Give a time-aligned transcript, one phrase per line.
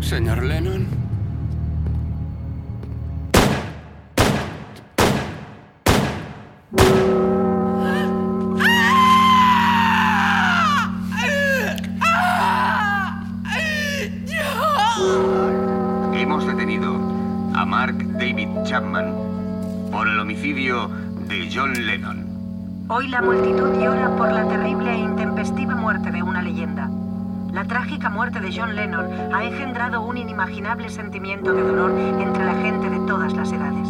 [0.00, 0.86] Señor Lennon.
[16.14, 16.96] Hemos detenido
[17.54, 19.14] a Mark David Chapman
[19.92, 20.88] por el homicidio
[21.28, 22.26] de John Lennon.
[22.88, 26.90] Hoy la multitud llora por la terrible e intempestiva muerte de una leyenda.
[27.52, 31.90] La trágica muerte de John Lennon ha engendrado un inimaginable sentimiento de dolor
[32.20, 33.88] entre la gente de todas las edades.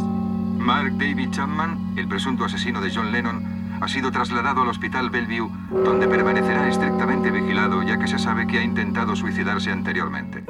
[0.58, 5.50] Mark David Chapman, el presunto asesino de John Lennon, ha sido trasladado al hospital Bellevue,
[5.70, 10.44] donde permanecerá estrictamente vigilado ya que se sabe que ha intentado suicidarse anteriormente.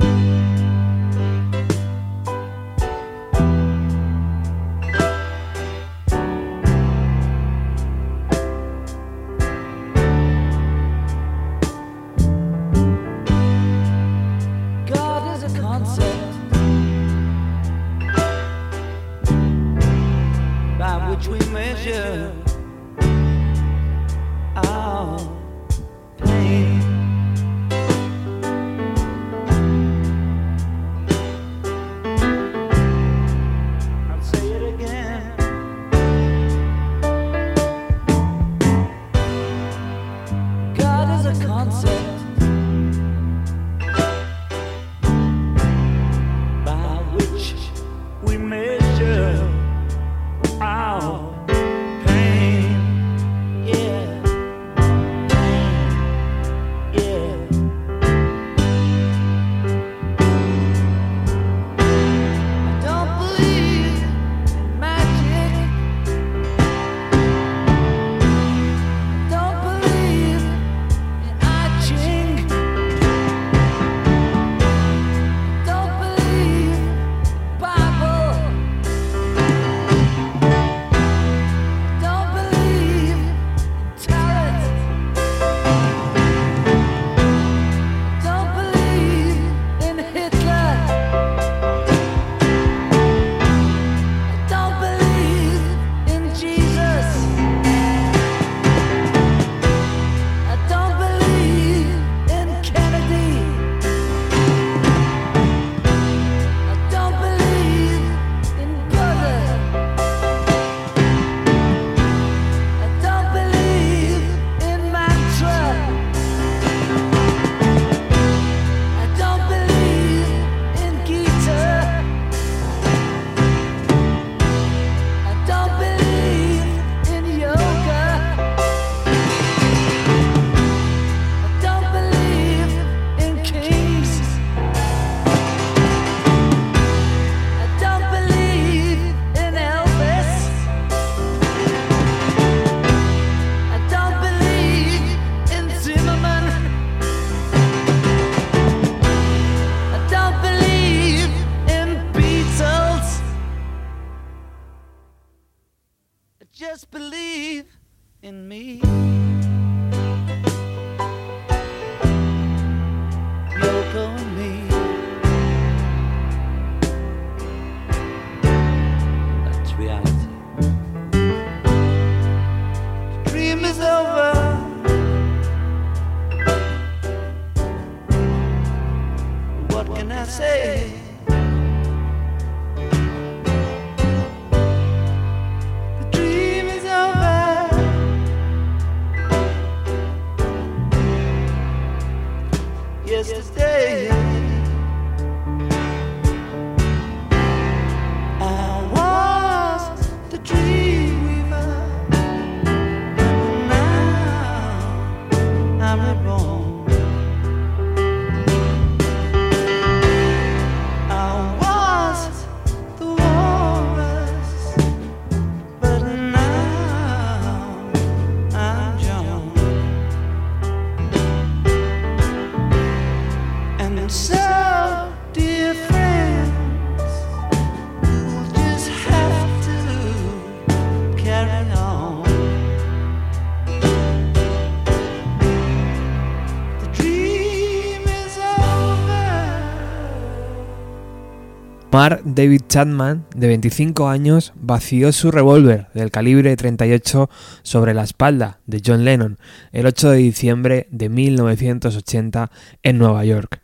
[242.01, 247.29] Mark David Chapman, de 25 años, vació su revólver del calibre 38
[247.63, 249.37] sobre la espalda de John Lennon
[249.71, 252.51] el 8 de diciembre de 1980
[252.83, 253.61] en Nueva York.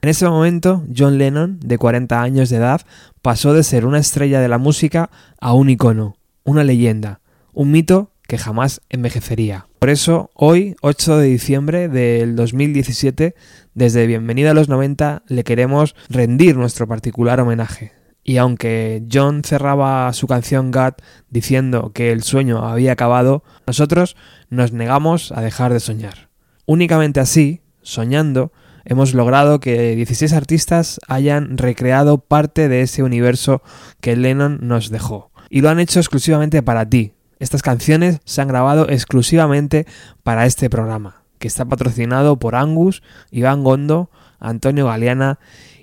[0.00, 2.80] En ese momento, John Lennon, de 40 años de edad,
[3.20, 7.20] pasó de ser una estrella de la música a un icono, una leyenda,
[7.52, 9.66] un mito que jamás envejecería.
[9.78, 13.34] Por eso, hoy, 8 de diciembre del 2017,
[13.74, 17.92] desde Bienvenida a los 90, le queremos rendir nuestro particular homenaje.
[18.22, 20.94] Y aunque John cerraba su canción God
[21.28, 24.16] diciendo que el sueño había acabado, nosotros
[24.48, 26.30] nos negamos a dejar de soñar.
[26.64, 28.52] Únicamente así, soñando,
[28.84, 33.62] hemos logrado que 16 artistas hayan recreado parte de ese universo
[34.00, 35.32] que Lennon nos dejó.
[35.50, 37.12] Y lo han hecho exclusivamente para ti.
[37.40, 39.86] Estas canciones se han grabado exclusivamente
[40.22, 44.08] para este programa, que está patrocinado por Angus, Iván Gondo,
[44.40, 45.38] Antonio Galeana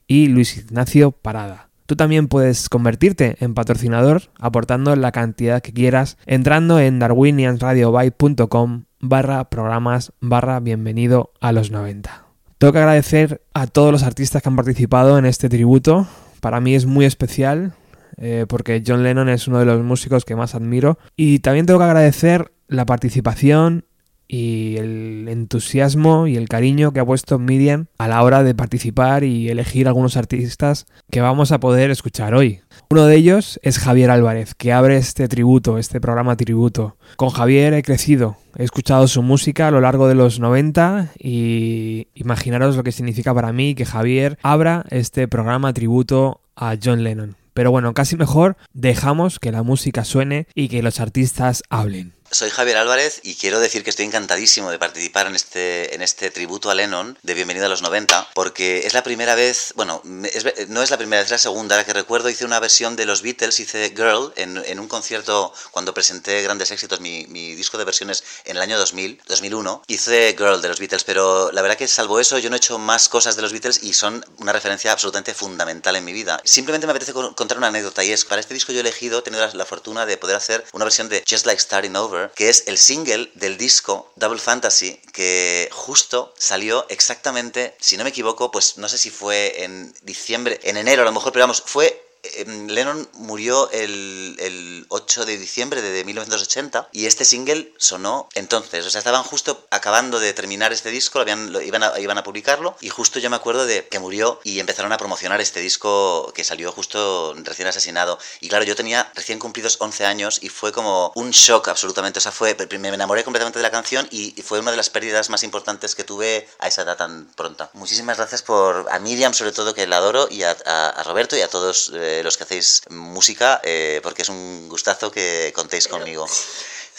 [0.08, 1.70] y Luis Ignacio Parada.
[1.86, 9.52] Tú también puedes convertirte en patrocinador aportando la cantidad que quieras entrando en darwinianradiobyte.com barra
[9.52, 12.26] programas barra bienvenido a los 90.
[12.58, 16.08] Tengo que agradecer a todos los artistas que han participado en este tributo.
[16.40, 17.76] Para mí es muy especial
[18.18, 20.98] eh, porque John Lennon es uno de los músicos que más admiro.
[21.16, 23.86] Y también tengo que agradecer la participación
[24.32, 29.26] y el entusiasmo y el cariño que ha puesto Miriam a la hora de participar
[29.26, 32.62] y elegir algunos artistas que vamos a poder escuchar hoy.
[32.90, 36.96] Uno de ellos es Javier Álvarez, que abre este tributo, este programa tributo.
[37.18, 42.08] Con Javier he crecido, he escuchado su música a lo largo de los 90 y
[42.14, 47.36] imaginaros lo que significa para mí que Javier abra este programa tributo a John Lennon.
[47.54, 52.14] Pero bueno, casi mejor dejamos que la música suene y que los artistas hablen.
[52.34, 56.32] Soy Javier Álvarez y quiero decir que estoy encantadísimo de participar en este, en este
[56.32, 60.82] tributo a Lennon de Bienvenido a los 90, porque es la primera vez, bueno, no
[60.82, 63.22] es la primera vez, es la segunda, la que recuerdo hice una versión de los
[63.22, 67.84] Beatles, hice Girl en, en un concierto cuando presenté Grandes Éxitos, mi, mi, disco de
[67.84, 71.90] versiones en el año 2000, 2001, hice Girl de los Beatles, pero la verdad que
[71.90, 74.94] salvo eso yo no he hecho más cosas de los Beatles y son una referencia
[74.94, 76.40] absolutamente fundamental en mi vida.
[76.46, 79.22] Simplemente me apetece contar una anécdota y es, para este disco yo he elegido, he
[79.22, 82.50] tenido la, la fortuna de poder hacer una versión de Just Like Starting Over, que
[82.50, 88.52] es el single del disco Double Fantasy, que justo salió exactamente, si no me equivoco,
[88.52, 92.11] pues no sé si fue en diciembre, en enero a lo mejor, pero vamos, fue
[92.46, 98.86] Lennon murió el, el, 8 de diciembre de 1980 y este single sonó entonces.
[98.86, 102.18] O sea, estaban justo acabando de terminar este disco, lo habían, lo, iban, a, iban
[102.18, 105.60] a publicarlo y justo yo me acuerdo de que murió y empezaron a promocionar este
[105.60, 108.20] disco que salió justo recién asesinado.
[108.40, 112.20] Y claro, yo tenía recién cumplidos 11 años y fue como un shock absolutamente.
[112.20, 115.30] O sea, fue, me enamoré completamente de la canción y, fue una de las pérdidas
[115.30, 117.70] más importantes que tuve a esa edad tan pronta.
[117.74, 121.42] Muchísimas gracias por a Miriam sobre todo que la adoro y a, a, Roberto y
[121.42, 121.92] a todos.
[121.94, 126.26] Eh, los que hacéis música, eh, porque es un gustazo que contéis conmigo.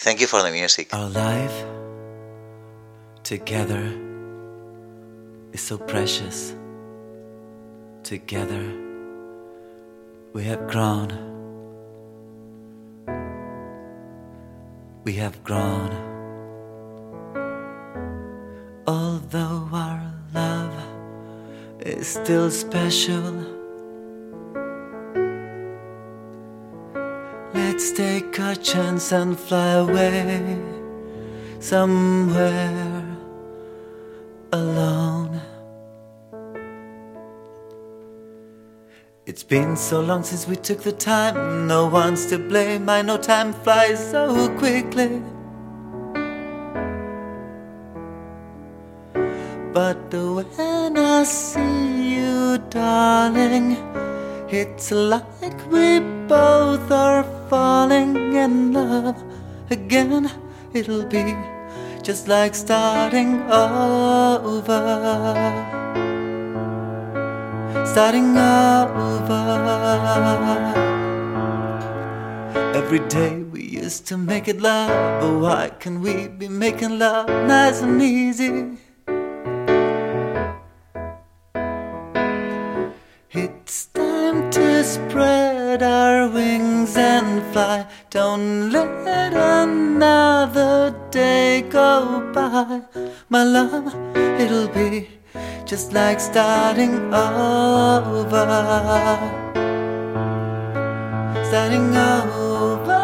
[0.03, 0.93] Thank you for the music.
[0.93, 1.65] Our life
[3.23, 3.83] together
[5.53, 6.53] is so precious.
[8.03, 8.63] Together
[10.33, 11.09] we have grown.
[15.05, 15.91] We have grown.
[18.87, 20.73] Although our love
[21.79, 23.52] is still special.
[28.33, 30.57] Take a chance and fly away
[31.59, 33.05] somewhere
[34.51, 35.39] alone.
[39.25, 42.89] It's been so long since we took the time, no one's to blame.
[42.89, 45.21] I know time flies so quickly.
[49.73, 53.77] But when I see you, darling,
[54.49, 59.19] it's like we both are falling in love
[59.69, 60.23] again.
[60.73, 61.23] It'll be
[62.01, 64.81] just like starting over.
[67.93, 69.43] Starting over.
[72.79, 74.89] Every day we used to make it love,
[75.21, 78.53] but why can we be making love nice and easy?
[83.43, 86.42] It's time to spread our wings
[87.53, 87.85] fly.
[88.09, 92.81] Don't let another day go by.
[93.29, 93.93] My love,
[94.41, 95.07] it'll be
[95.65, 98.45] just like starting over.
[101.49, 103.03] Starting over.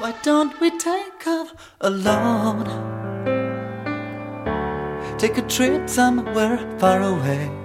[0.00, 2.68] Why don't we take off alone?
[5.18, 7.63] Take a trip somewhere far away.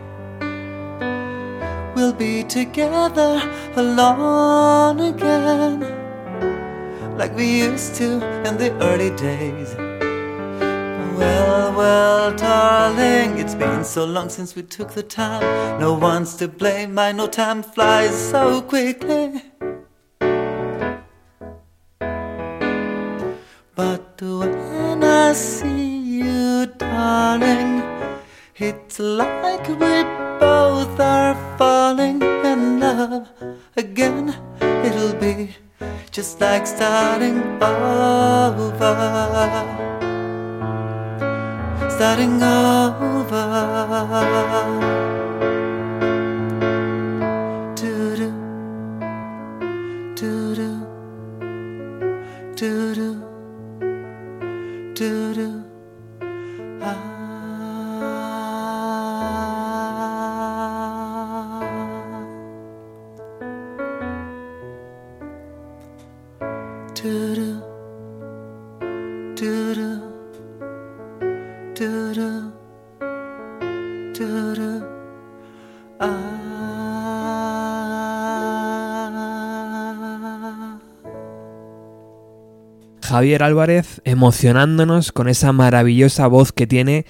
[2.00, 3.42] We'll be together
[3.76, 5.82] alone again,
[7.18, 9.76] like we used to in the early days.
[11.18, 15.42] Well, well, darling, it's been so long since we took the time.
[15.82, 19.44] No one's to blame, I know time flies so quickly.
[23.76, 27.84] But when I see you, darling,
[28.56, 33.28] it's like we both are falling in love
[33.76, 34.36] again.
[34.62, 35.56] It'll be
[36.12, 38.72] just like starting over.
[41.90, 42.70] Starting over.
[83.02, 87.06] Javier Álvarez emocionándonos con esa maravillosa voz que tiene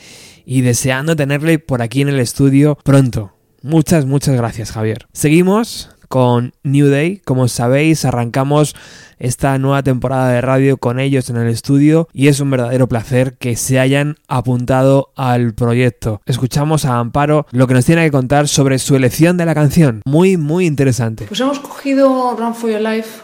[0.46, 3.34] y deseando tenerle por aquí en el estudio pronto.
[3.64, 5.08] Muchas, muchas gracias Javier.
[5.14, 7.22] Seguimos con New Day.
[7.24, 8.76] Como sabéis, arrancamos
[9.20, 13.38] esta nueva temporada de radio con ellos en el estudio y es un verdadero placer
[13.38, 16.22] que se hayan apuntado al proyecto.
[16.26, 20.02] Escuchamos a Amparo lo que nos tiene que contar sobre su elección de la canción.
[20.06, 21.26] Muy, muy interesante.
[21.26, 23.22] Pues hemos cogido Run for Your Life,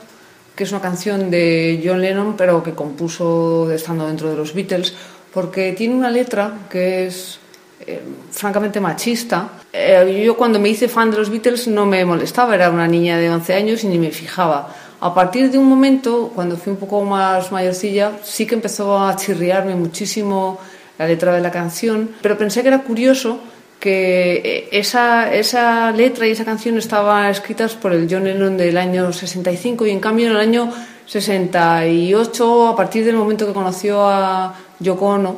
[0.55, 4.93] que es una canción de John Lennon, pero que compuso estando dentro de los Beatles,
[5.33, 7.39] porque tiene una letra que es
[7.87, 8.01] eh,
[8.31, 9.49] francamente machista.
[9.71, 13.17] Eh, yo cuando me hice fan de los Beatles no me molestaba, era una niña
[13.17, 14.73] de 11 años y ni me fijaba.
[15.01, 19.15] A partir de un momento, cuando fui un poco más mayorcilla, sí que empezó a
[19.15, 20.57] chirriarme muchísimo
[20.97, 23.39] la letra de la canción, pero pensé que era curioso
[23.79, 28.77] que eh, esa, esa letra y esa canción estaban escritas por el John Lennon del
[28.77, 30.71] año 65 y en cambio en el año
[31.05, 35.37] 68, a partir del momento que conoció a Yoko Ono,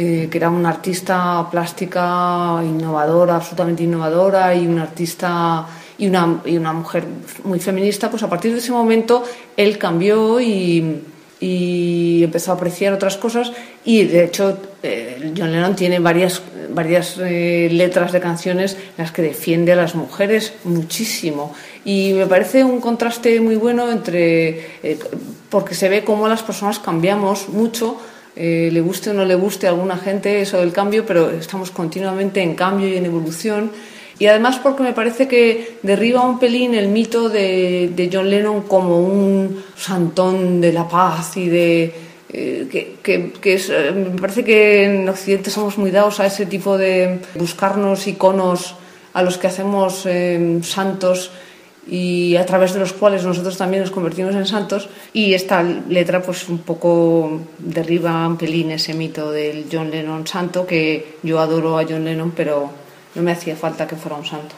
[0.00, 5.66] eh, que era una artista plástica innovadora, absolutamente innovadora y una artista
[5.98, 7.02] y una, y una mujer
[7.42, 9.24] muy feminista, pues a partir de ese momento
[9.56, 11.02] él cambió y,
[11.40, 13.50] empezó a apreciar otras cosas.
[13.84, 19.10] Y de hecho eh, John Lennon tiene varias, varias eh, letras de canciones en las
[19.10, 21.52] que defiende a las mujeres muchísimo.
[21.84, 24.64] Y me parece un contraste muy bueno entre
[25.50, 27.98] porque se ve cómo las personas cambiamos mucho
[28.40, 31.72] eh, le guste o no le guste a alguna gente eso del cambio pero estamos
[31.72, 33.72] continuamente en cambio y en evolución.
[34.20, 39.00] Y además porque me parece que derriba un pelín el mito de, John Lennon como
[39.00, 41.92] un santón de la paz y de...
[42.32, 42.68] eh,
[43.02, 48.06] que, eh, me parece que en Occidente somos muy dados a ese tipo de buscarnos
[48.06, 48.76] iconos
[49.14, 50.06] a los que hacemos
[50.62, 51.32] santos
[51.88, 56.22] y a través de los cuales nosotros también nos convertimos en santos y esta letra
[56.22, 61.78] pues un poco derriba un pelín ese mito del John Lennon santo que yo adoro
[61.78, 62.70] a John Lennon pero
[63.14, 64.54] no me hacía falta que fuera un santo.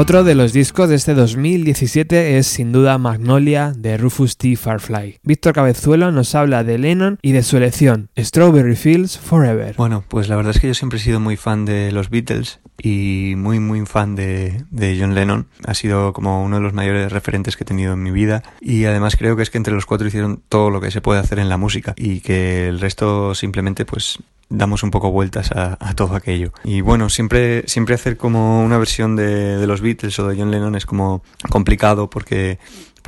[0.00, 4.54] Otro de los discos de este 2017 es sin duda Magnolia de Rufus T.
[4.54, 5.18] Farfly.
[5.24, 9.74] Víctor Cabezuelo nos habla de Lennon y de su elección, Strawberry Fields Forever.
[9.76, 12.60] Bueno, pues la verdad es que yo siempre he sido muy fan de los Beatles
[12.80, 15.48] y muy muy fan de, de, John Lennon.
[15.66, 18.84] Ha sido como uno de los mayores referentes que he tenido en mi vida y
[18.84, 21.40] además creo que es que entre los cuatro hicieron todo lo que se puede hacer
[21.40, 26.14] en la música y que el resto simplemente pues damos un poco vueltas a, todo
[26.14, 26.52] aquello.
[26.64, 30.50] Y bueno, siempre, siempre hacer como una versión de, de, los Beatles o de John
[30.50, 32.58] Lennon es como complicado porque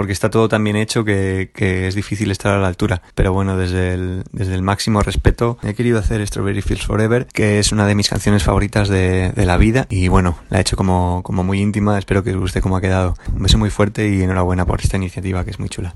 [0.00, 3.02] porque está todo tan bien hecho que, que, es difícil estar a la altura.
[3.14, 7.58] Pero bueno, desde el, desde el máximo respeto he querido hacer Strawberry Fields Forever, que
[7.58, 9.86] es una de mis canciones favoritas de, de la vida.
[9.90, 12.80] Y bueno, la he hecho como, como muy íntima, espero que os guste cómo ha
[12.80, 13.14] quedado.
[13.34, 15.92] Un beso muy fuerte y enhorabuena por esta iniciativa que es muy chula.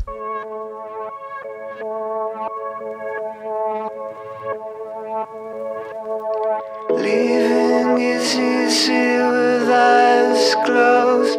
[10.56, 11.36] Eyes.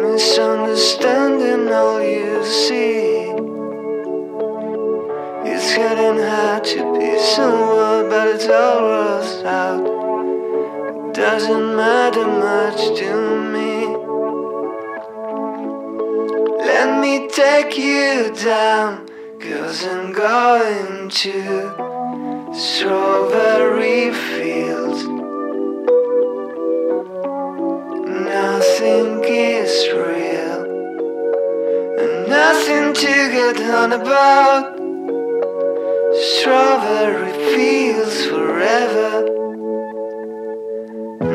[0.00, 3.30] Misunderstanding all you see.
[5.50, 9.86] It's getting hard to be someone, but it's all worth out.
[11.08, 13.10] It doesn't matter much to
[13.52, 13.86] me.
[16.64, 19.08] Let me take you down,
[19.40, 21.92] cause I'm going to.
[22.54, 25.11] Strawberry fields.
[28.62, 30.62] Nothing is real,
[31.98, 34.78] and nothing to get on about.
[36.14, 39.10] Strawberry fields forever.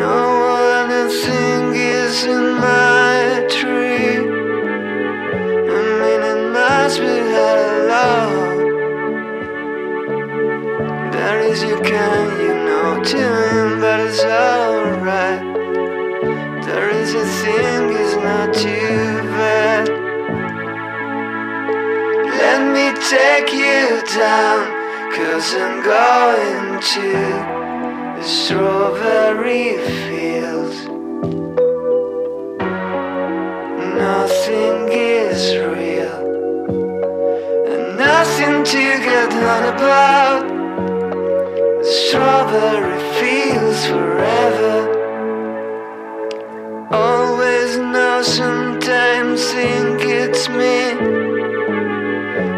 [0.05, 0.19] No
[0.55, 4.19] one I think is in my tree.
[5.75, 8.15] I mean, it must be hello.
[11.11, 14.66] There is you can, you know, him, but it's alright.
[17.47, 19.87] There is not too bad.
[22.41, 24.67] Let me take you down,
[25.15, 27.09] cause I'm going to
[28.17, 30.77] the strawberry fields.
[33.95, 35.41] Nothing is
[35.73, 36.19] real,
[37.71, 40.43] and nothing to get on about
[41.79, 44.96] The strawberry fields forever.
[46.89, 50.93] Always know, sometimes think it's me.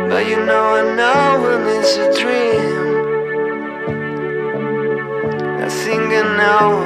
[0.08, 2.86] But you know, I know when it's a dream.
[5.64, 6.84] I think I know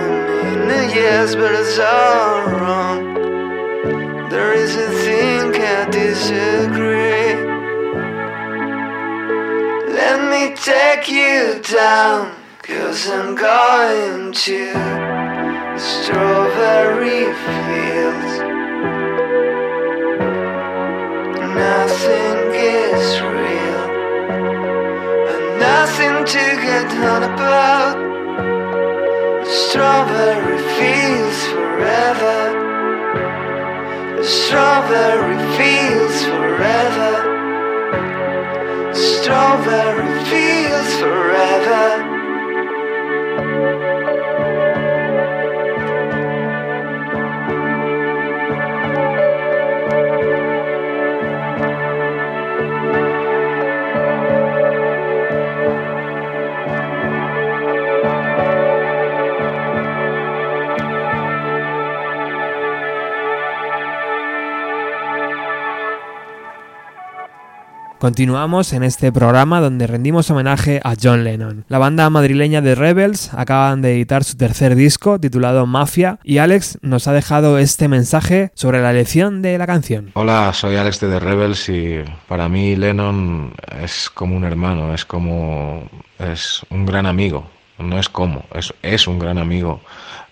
[0.53, 4.29] in a yes, but it's all wrong.
[4.29, 7.33] There is a thing I disagree.
[9.93, 15.42] Let me take you down, cause I'm going to the
[15.77, 18.33] strawberry fields.
[21.55, 23.85] Nothing is real,
[25.31, 27.95] and nothing to get on about.
[29.45, 32.39] Strawberry fields forever.
[34.23, 37.13] Strawberry fields forever.
[38.93, 42.13] Strawberry fields forever.
[68.03, 71.63] Continuamos en este programa donde rendimos homenaje a John Lennon.
[71.69, 76.79] La banda madrileña de Rebels acaban de editar su tercer disco titulado Mafia y Alex
[76.81, 80.11] nos ha dejado este mensaje sobre la elección de la canción.
[80.15, 85.05] Hola, soy Alex de The Rebels y para mí Lennon es como un hermano, es
[85.05, 85.89] como
[86.19, 87.52] es un gran amigo.
[87.77, 89.81] No es como, es, es un gran amigo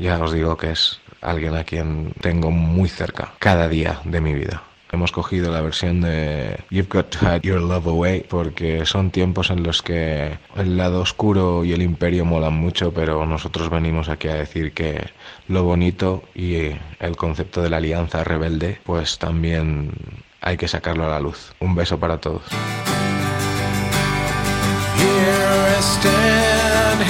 [0.00, 4.34] ya os digo que es alguien a quien tengo muy cerca cada día de mi
[4.34, 4.62] vida.
[4.92, 9.48] Hemos cogido la versión de You've Got to Hide Your Love Away porque son tiempos
[9.48, 14.28] en los que el lado oscuro y el imperio molan mucho, pero nosotros venimos aquí
[14.28, 15.08] a decir que
[15.48, 19.92] lo bonito y el concepto de la alianza rebelde pues también
[20.42, 21.54] hay que sacarlo a la luz.
[21.58, 22.42] Un beso para todos.
[24.98, 27.06] Here I stand in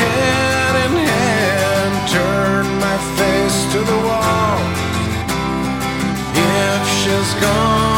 [1.08, 4.01] hand, turn my face to the
[7.22, 7.91] was gone.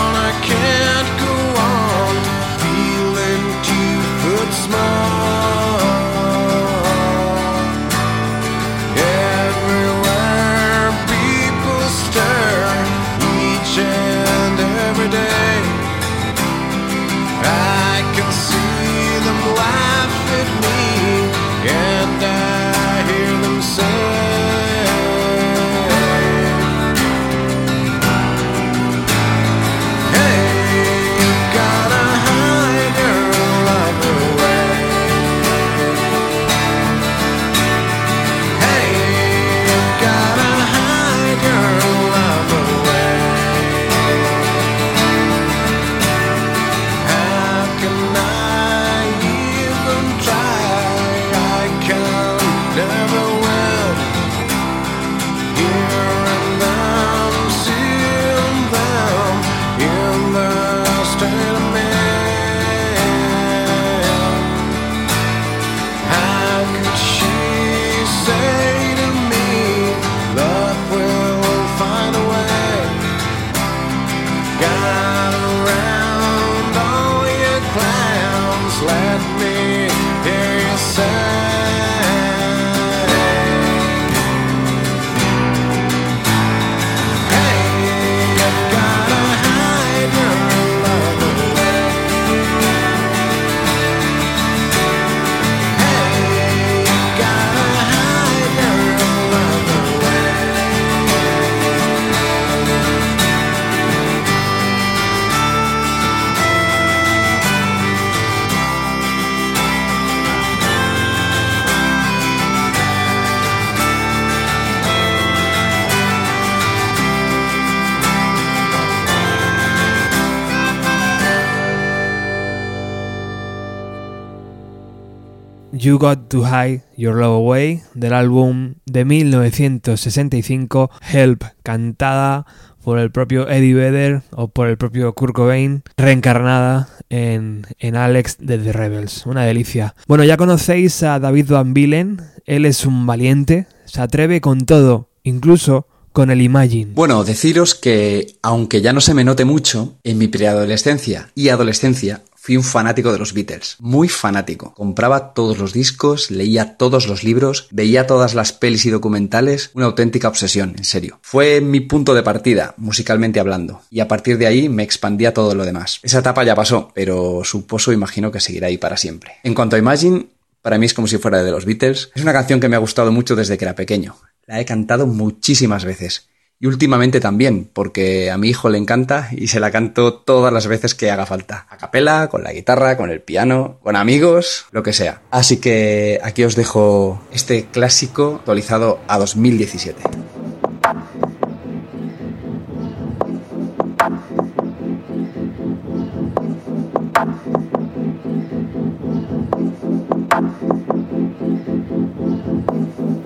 [125.85, 132.47] You Got to Hide Your Love Away del álbum de 1965 Help, cantada
[132.83, 138.39] por el propio Eddie Vedder o por el propio Kurt Cobain, reencarnada en, en Alex
[138.41, 139.27] de The Rebels.
[139.27, 139.95] Una delicia.
[140.07, 145.11] Bueno, ya conocéis a David Van Bilen, él es un valiente, se atreve con todo,
[145.23, 146.93] incluso con el Imagine.
[146.95, 152.23] Bueno, deciros que, aunque ya no se me note mucho, en mi preadolescencia y adolescencia
[152.45, 154.75] fui un fanático de los Beatles, muy fanático.
[154.75, 159.87] Compraba todos los discos, leía todos los libros, veía todas las pelis y documentales, una
[159.87, 161.19] auténtica obsesión, en serio.
[161.23, 165.55] Fue mi punto de partida, musicalmente hablando, y a partir de ahí me expandía todo
[165.55, 166.01] lo demás.
[166.03, 169.37] Esa etapa ya pasó, pero su pozo imagino que seguirá ahí para siempre.
[169.43, 170.27] En cuanto a Imagine,
[170.61, 172.11] para mí es como si fuera de los Beatles.
[172.15, 174.17] Es una canción que me ha gustado mucho desde que era pequeño.
[174.45, 176.29] La he cantado muchísimas veces.
[176.65, 180.67] Y últimamente también, porque a mi hijo le encanta y se la canto todas las
[180.67, 181.67] veces que haga falta.
[181.69, 185.21] A capela, con la guitarra, con el piano, con amigos, lo que sea.
[185.31, 190.05] Así que aquí os dejo este clásico actualizado a 2017.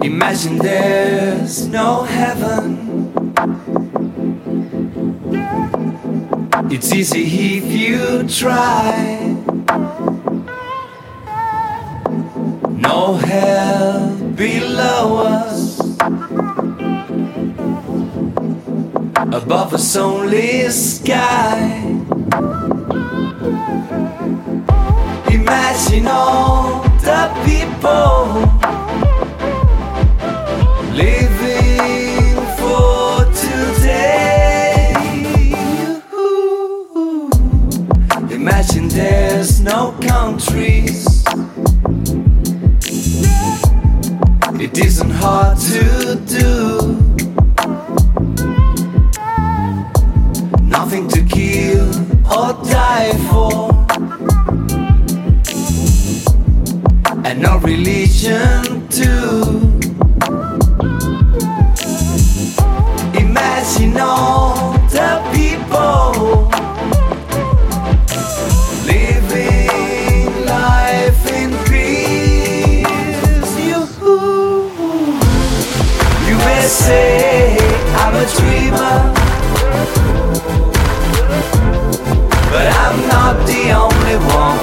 [0.03, 2.88] Imagine there's no heaven.
[6.71, 7.23] It's easy
[7.57, 9.35] if you try.
[12.77, 15.81] No hell below us.
[19.33, 21.59] Above us only sky.
[25.33, 28.29] Imagine all the people
[30.93, 31.38] living
[38.59, 41.23] Imagine there's no countries.
[44.59, 46.99] It isn't hard to do.
[50.65, 51.87] Nothing to kill
[52.27, 53.71] or die for.
[57.25, 59.79] And no religion too.
[63.15, 64.58] Imagine all
[76.91, 78.97] I'm a dreamer.
[82.53, 84.61] But I'm not the only one.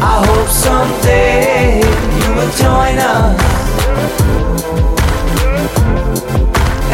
[0.00, 1.80] I hope someday
[2.20, 3.38] you will join us.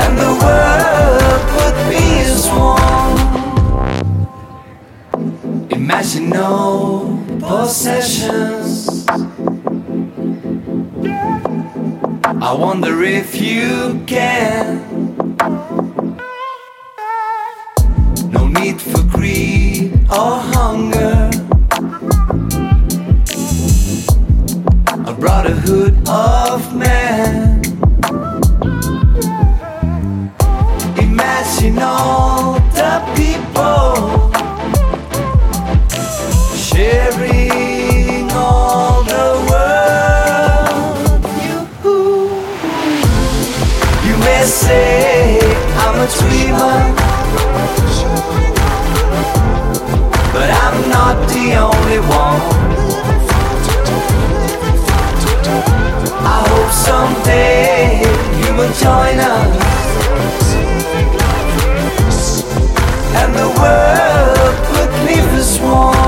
[0.03, 3.17] And the world would be as one.
[5.71, 6.51] Imagine no
[7.41, 8.64] possessions.
[12.55, 14.79] I wonder if you can.
[18.31, 20.94] No need for greed or hunger.
[46.25, 46.79] Dreamer,
[50.35, 52.43] but I'm not the only one.
[56.37, 58.01] I hope someday
[58.41, 59.75] you will join us.
[63.21, 66.04] And the world would leave us warm.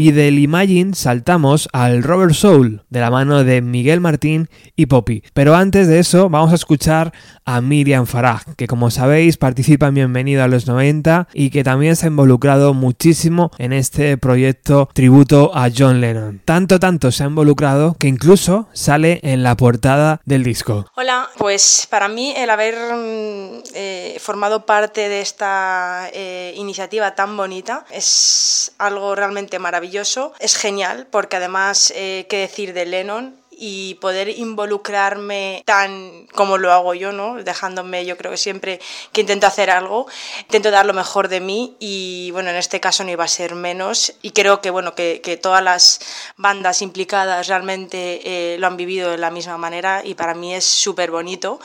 [0.00, 5.22] Y del Imagine saltamos al Robert Soul, de la mano de Miguel Martín y Poppy.
[5.32, 7.12] Pero antes de eso, vamos a escuchar
[7.44, 11.96] a Miriam Farah, que como sabéis participa en Bienvenido a los 90 y que también
[11.96, 16.42] se ha involucrado muchísimo en este proyecto tributo a John Lennon.
[16.44, 20.86] Tanto, tanto se ha involucrado que incluso sale en la portada del disco.
[20.96, 27.36] Hola, pues para mí el haber mm, eh, formado parte de esta eh, iniciativa tan
[27.36, 30.32] bonita es algo realmente maravilloso.
[30.38, 36.72] Es genial porque además, eh, qué decir de Lennon, y poder involucrarme tan como lo
[36.72, 37.34] hago yo, ¿no?
[37.44, 38.80] Dejándome, yo creo que siempre
[39.12, 40.06] que intento hacer algo,
[40.40, 43.54] intento dar lo mejor de mí y bueno, en este caso no iba a ser
[43.54, 46.00] menos y creo que bueno, que, todas las
[46.38, 48.22] bandas implicadas realmente
[48.54, 51.60] eh, lo han vivido de la misma manera y para mí es súper bonito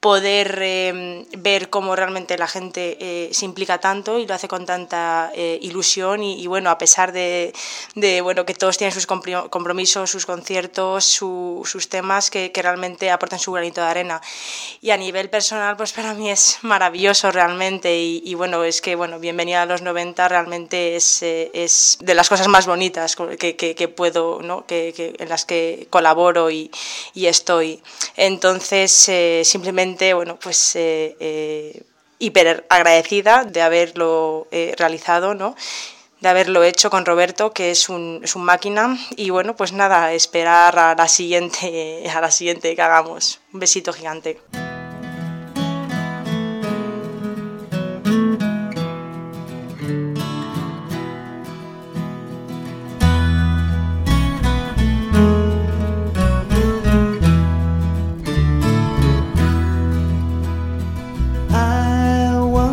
[0.00, 4.64] poder eh, ver cómo realmente la gente eh, se implica tanto y lo hace con
[4.64, 7.52] tanta eh, ilusión y, y, bueno, a pesar de,
[7.96, 13.10] de, bueno, que todos tienen sus compromisos, sus conciertos, su, sus temas que, que, realmente
[13.10, 14.20] aportan su granito de arena.
[14.80, 18.94] Y a nivel personal, pues para mí es maravilloso realmente y, y bueno, es que,
[18.94, 23.74] bueno, Bienvenida a los 90 realmente es, es de las cosas más bonitas que, que,
[23.74, 24.64] que puedo, ¿no?
[24.64, 26.70] que, en las que colaboro y,
[27.14, 27.82] y estoy.
[28.16, 29.10] Entonces,
[29.42, 31.82] simplemente bueno, pues eh, eh,
[32.18, 35.54] hiper agradecida de haberlo eh, realizado, ¿no?
[36.20, 38.98] de haberlo hecho con Roberto, que es un, es un máquina.
[39.16, 43.40] Y bueno, pues nada, esperar a la siguiente, a la siguiente que hagamos.
[43.52, 44.40] Un besito gigante.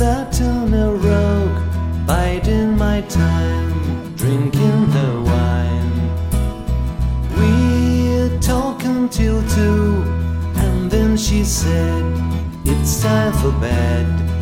[0.00, 5.92] Sat on a rug, biding my time, drinking her wine.
[7.36, 10.02] We talked until two,
[10.56, 12.02] and then she said,
[12.64, 14.39] It's time for bed.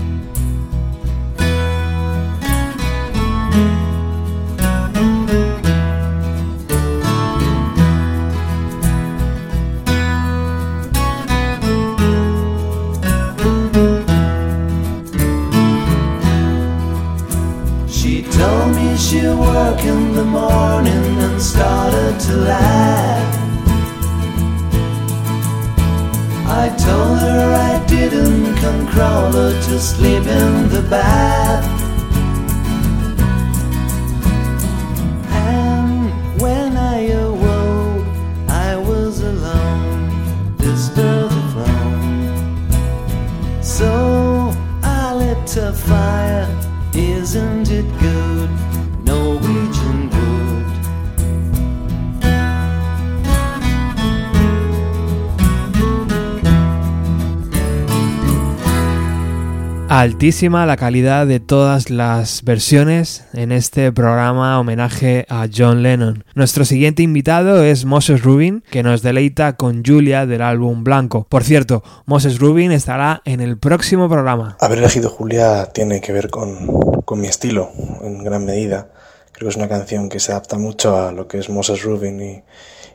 [60.09, 66.25] Altísima la calidad de todas las versiones en este programa homenaje a John Lennon.
[66.35, 71.27] Nuestro siguiente invitado es Moses Rubin, que nos deleita con Julia del álbum Blanco.
[71.29, 74.57] Por cierto, Moses Rubin estará en el próximo programa.
[74.61, 78.89] Haber elegido Julia tiene que ver con, con mi estilo, en gran medida.
[79.33, 82.19] Creo que es una canción que se adapta mucho a lo que es Moses Rubin
[82.23, 82.43] y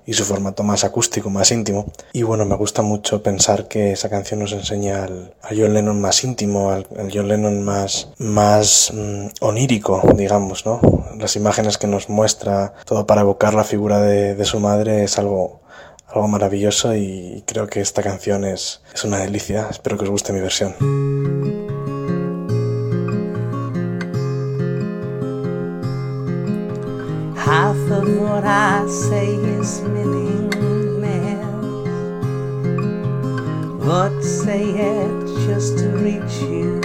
[0.05, 1.85] y su formato más acústico, más íntimo.
[2.11, 6.23] Y bueno, me gusta mucho pensar que esa canción nos enseña al, John Lennon más
[6.23, 10.81] íntimo, al, John Lennon más, más mm, onírico, digamos, ¿no?
[11.17, 15.17] Las imágenes que nos muestra, todo para evocar la figura de, de su madre es
[15.17, 15.61] algo,
[16.07, 19.67] algo maravilloso y creo que esta canción es, es una delicia.
[19.69, 21.42] Espero que os guste mi versión.
[27.53, 31.45] Half of what I say is meaningless.
[33.85, 36.81] But say it just to reach you,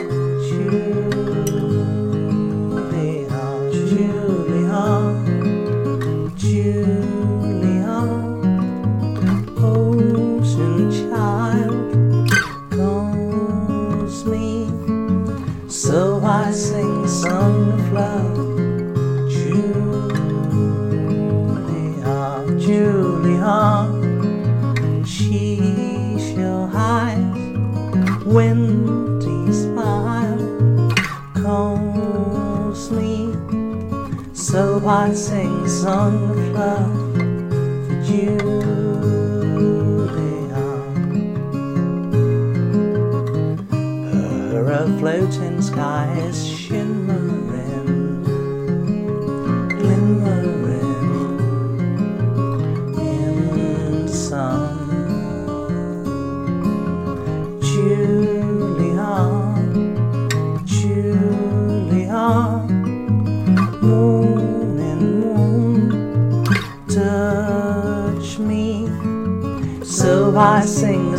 [28.38, 30.38] windy smile
[31.35, 33.35] calls me,
[34.33, 37.16] so I sing song of love
[37.88, 38.38] for Julia.
[44.53, 48.22] Her floating skies shimmering,
[49.81, 50.57] glimmering.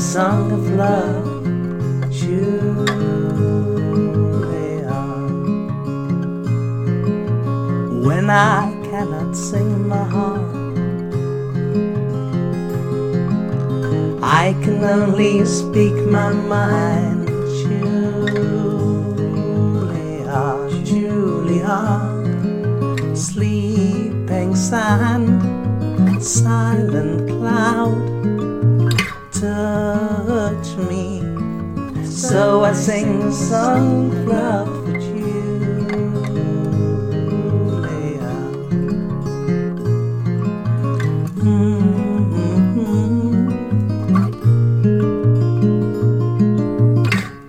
[0.10, 1.45] Song of love,
[2.10, 2.50] Julia.
[8.08, 10.50] When I cannot sing my heart.
[14.24, 17.28] I can only speak my mind,
[17.62, 18.34] Julia,
[20.89, 21.78] Julia,
[23.15, 25.30] sleeping sand,
[26.24, 27.09] silent
[32.70, 35.90] I sing a song of love for Julia.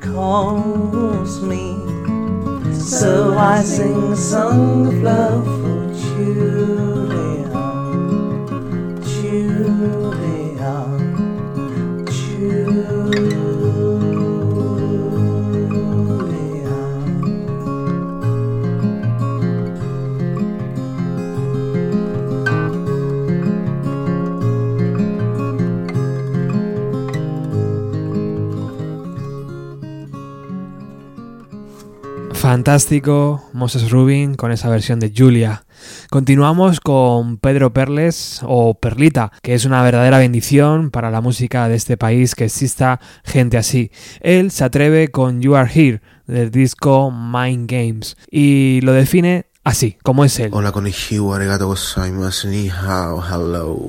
[0.00, 1.76] calls me.
[2.72, 5.59] So I sing a song of love
[32.50, 35.62] Fantástico, Moses Rubin con esa versión de Julia.
[36.10, 41.76] Continuamos con Pedro Perles o Perlita, que es una verdadera bendición para la música de
[41.76, 43.92] este país que exista gente así.
[44.20, 49.96] Él se atreve con You Are Here del disco Mind Games y lo define así,
[50.02, 50.50] como es él.
[50.52, 50.72] Hola,
[52.68, 53.88] hao, hello.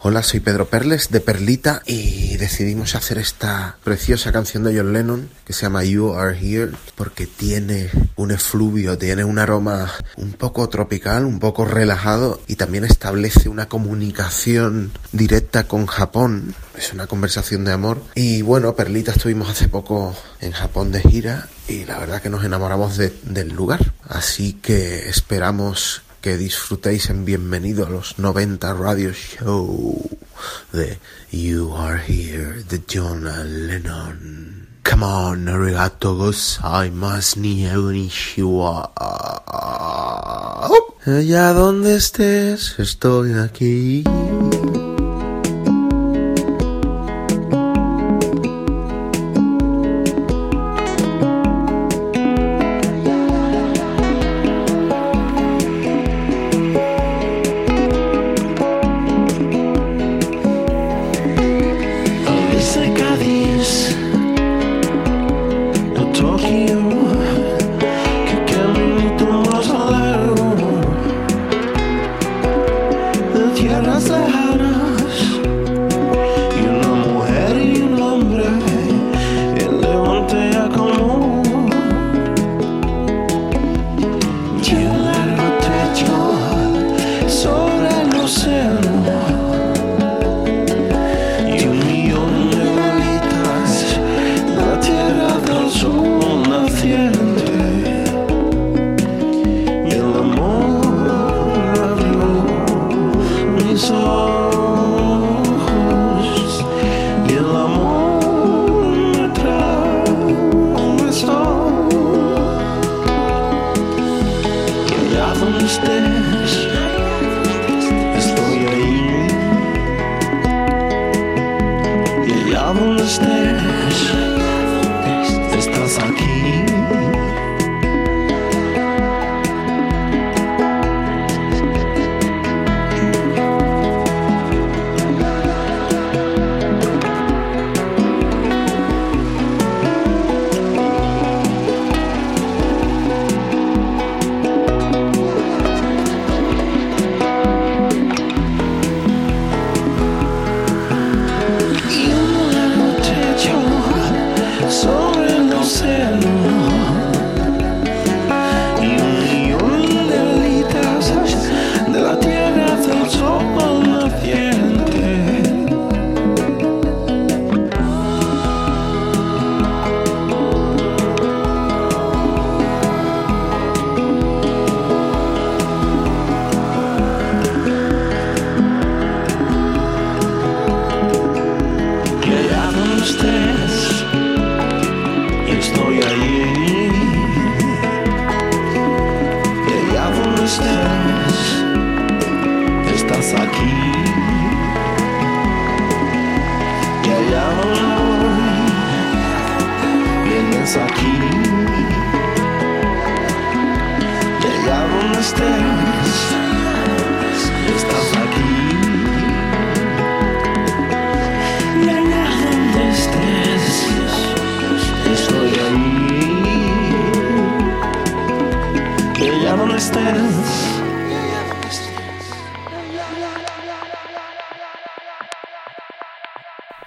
[0.00, 5.28] Hola, soy Pedro Perles de Perlita y decidimos hacer esta preciosa canción de John Lennon
[5.44, 10.68] que se llama You Are Here porque tiene un efluvio, tiene un aroma un poco
[10.68, 16.54] tropical, un poco relajado y también establece una comunicación directa con Japón.
[16.78, 18.00] Es una conversación de amor.
[18.14, 22.44] Y bueno, Perlita estuvimos hace poco en Japón de gira y la verdad que nos
[22.44, 23.92] enamoramos de- del lugar.
[24.08, 30.08] Así que esperamos que disfrutéis en Bienvenido a los 90 Radio Show
[30.72, 30.98] de
[31.32, 33.24] You Are Here de John
[33.66, 34.68] Lennon.
[34.88, 38.92] Come on, arigato gozaimasu ni konnichiwa.
[41.04, 44.04] Allá donde estés, estoy aquí.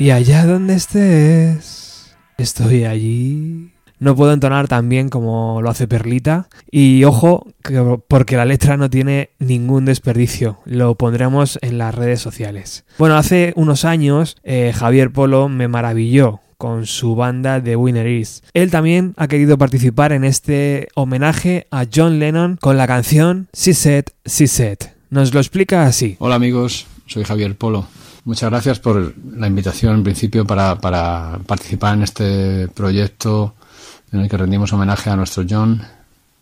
[0.05, 3.71] Y allá donde estés, estoy allí.
[3.97, 6.47] No puedo entonar tan bien como lo hace Perlita.
[6.69, 10.59] Y ojo, que- porque la letra no tiene ningún desperdicio.
[10.65, 12.85] Lo pondremos en las redes sociales.
[12.99, 18.43] Bueno, hace unos años eh, Javier Polo me maravilló con su banda The Winner Is.
[18.53, 23.73] Él también ha querido participar en este homenaje a John Lennon con la canción She
[23.73, 24.77] Said, She.
[25.09, 26.15] Nos lo explica así.
[26.19, 27.87] Hola amigos, soy Javier Polo.
[28.25, 33.53] Muchas gracias por la invitación en principio para, para participar en este proyecto
[34.11, 35.79] en el que rendimos homenaje a nuestro John,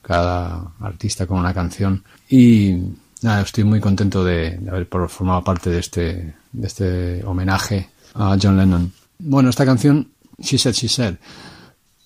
[0.02, 2.02] cada artista con una canción.
[2.30, 2.78] Y
[3.22, 8.56] nada, estoy muy contento de, haber formado parte de este, de este homenaje a John
[8.56, 8.94] Lennon.
[9.20, 10.10] Bueno, esta canción,
[10.40, 11.16] She Said, She Said,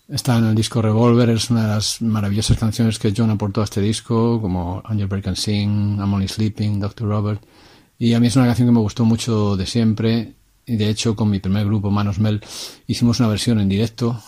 [0.10, 3.66] está en el disco Revolver, es una de las maravillosas canciones que John aportó a
[3.66, 7.08] este disco, como Angel Break and Sing, I'm Only Sleeping, Dr.
[7.08, 7.44] Robert.
[8.00, 10.34] Y a mí es una canción que me gustó mucho de siempre.
[10.66, 12.42] Y de hecho, con mi primer grupo, Manos Mel,
[12.88, 14.22] hicimos una versión en directo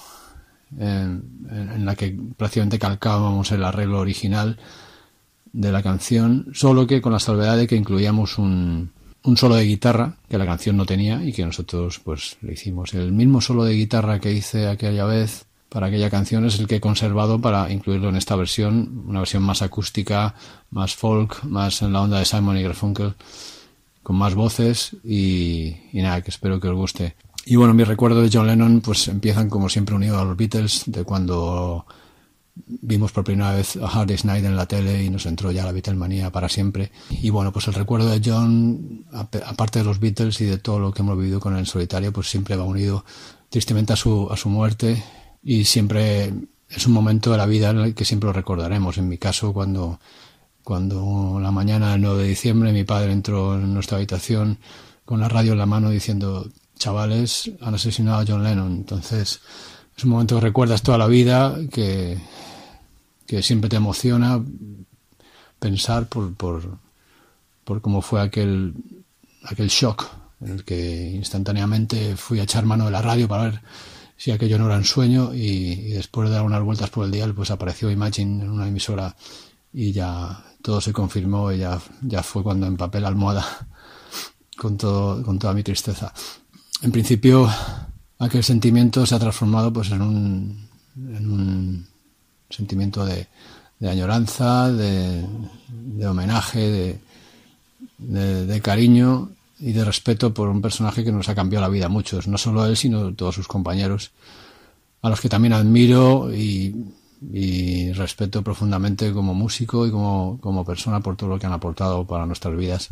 [0.78, 4.58] en, en- la que prácticamente calcábamos el arreglo original
[5.52, 8.92] de la canción, solo que con la salvedad de que incluíamos un,
[9.24, 12.94] un solo de guitarra que la canción no tenía y que nosotros pues le hicimos.
[12.94, 16.78] El mismo solo de guitarra que hice aquella vez para aquella canción es el que
[16.78, 20.36] he conservado para incluirlo en esta versión, una versión más acústica,
[20.72, 23.14] más folk, más en la onda de Simon y Garfunkel,
[24.10, 27.16] con más voces y, nada, que espero que os guste.
[27.46, 30.82] Y bueno, mis recuerdos de John Lennon pues empiezan como siempre unidos a los Beatles,
[30.88, 31.86] de cuando
[32.66, 35.64] vimos por primera vez a Hard Day's Night en la tele y nos entró ya
[35.64, 36.92] la Beatlemanía para siempre.
[37.22, 40.80] Y bueno, pues el recuerdo de John, ap- aparte de los Beatles y de todo
[40.80, 43.06] lo que hemos vivido con él en solitario, pues siempre va unido
[43.50, 45.04] tristemente a su, a su muerte
[45.44, 46.34] y siempre
[46.68, 48.98] es un momento de la vida en el que siempre lo recordaremos.
[48.98, 50.00] En mi caso, cuando,
[50.64, 54.60] cuando la mañana del 9 de diciembre mi padre entró en nuestra habitación
[55.06, 56.48] con la radio en la mano diciendo,
[56.78, 58.72] chavales, han asesinado a John Lennon.
[58.72, 59.42] Entonces,
[59.98, 62.18] es un momento que recuerdas toda la vida, que,
[63.26, 64.44] que siempre te emociona
[65.60, 66.78] pensar por, por,
[67.64, 68.74] por cómo fue aquel,
[69.44, 70.08] aquel shock
[70.42, 73.62] en el que instantáneamente fui a echar mano de la radio para ver
[74.16, 77.34] si aquello no era un sueño y, después de dar unas vueltas por el dial
[77.34, 79.16] pues apareció Imagine en una emisora
[79.74, 83.46] y ya todo se confirmó y ya, ya fue cuando empapé la almohada
[84.58, 86.14] con, todo, con toda mi tristeza.
[86.82, 87.50] En principio
[88.20, 91.88] aquel sentimiento se ha transformado pues en un, en un
[92.50, 93.28] sentimiento de,
[93.82, 95.26] añoranza, de,
[96.06, 97.00] homenaje, de,
[97.98, 101.86] de, de cariño y de respeto por un personaje que nos ha cambiado la vida
[101.86, 104.12] a muchos, no solo él, sino todos sus compañeros,
[105.02, 106.76] a los que también admiro y,
[107.22, 112.06] y respeto profundamente como músico y como, como persona por todo lo que han aportado
[112.06, 112.90] para nuestras vidas.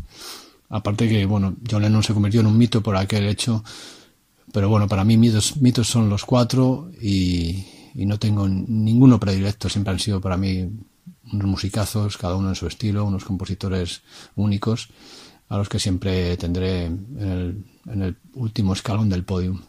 [0.68, 3.64] Aparte que, bueno, John Lennon se convirtió en un mito por aquel hecho,
[4.52, 7.64] pero bueno, para mí mitos, mitos son los cuatro y,
[7.94, 10.70] no tengo ninguno predilecto, siempre han sido para mí
[11.32, 14.02] unos musicazos, cada uno en su estilo, unos compositores
[14.36, 14.90] únicos,
[15.48, 19.60] a los que siempre tendré en el, en el último escalón del podium.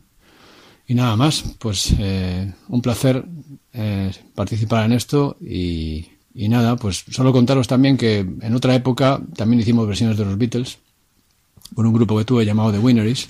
[0.90, 3.24] Y nada más, pues eh, un placer
[3.74, 9.22] eh, participar en esto y, y nada, pues solo contaros también que en otra época
[9.36, 10.80] también hicimos versiones de los Beatles
[11.76, 13.28] con un grupo que tuve llamado The Winneries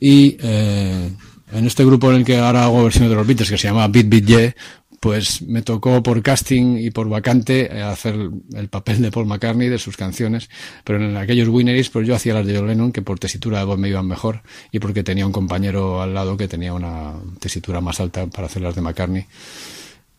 [0.00, 1.10] y eh,
[1.52, 3.86] en este grupo en el que ahora hago versiones de los Beatles que se llama
[3.88, 4.54] Beat Beat
[5.00, 8.16] pues me tocó por casting y por vacante eh, hacer
[8.54, 10.48] el papel de Paul McCartney de sus canciones,
[10.84, 13.64] pero en aquellos Winneries pues yo hacía las de John Lennon que por tesitura de
[13.64, 14.42] voz me iban mejor
[14.72, 18.62] y porque tenía un compañero al lado que tenía una tesitura más alta para hacer
[18.62, 19.26] las de McCartney.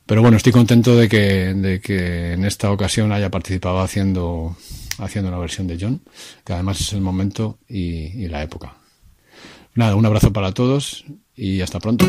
[0.05, 4.57] Pero bueno, estoy contento de que, de que en esta ocasión haya participado haciendo,
[4.97, 6.01] haciendo una versión de John,
[6.43, 8.75] que además es el momento y, y la época.
[9.75, 11.05] Nada, un abrazo para todos
[11.35, 12.07] y hasta pronto.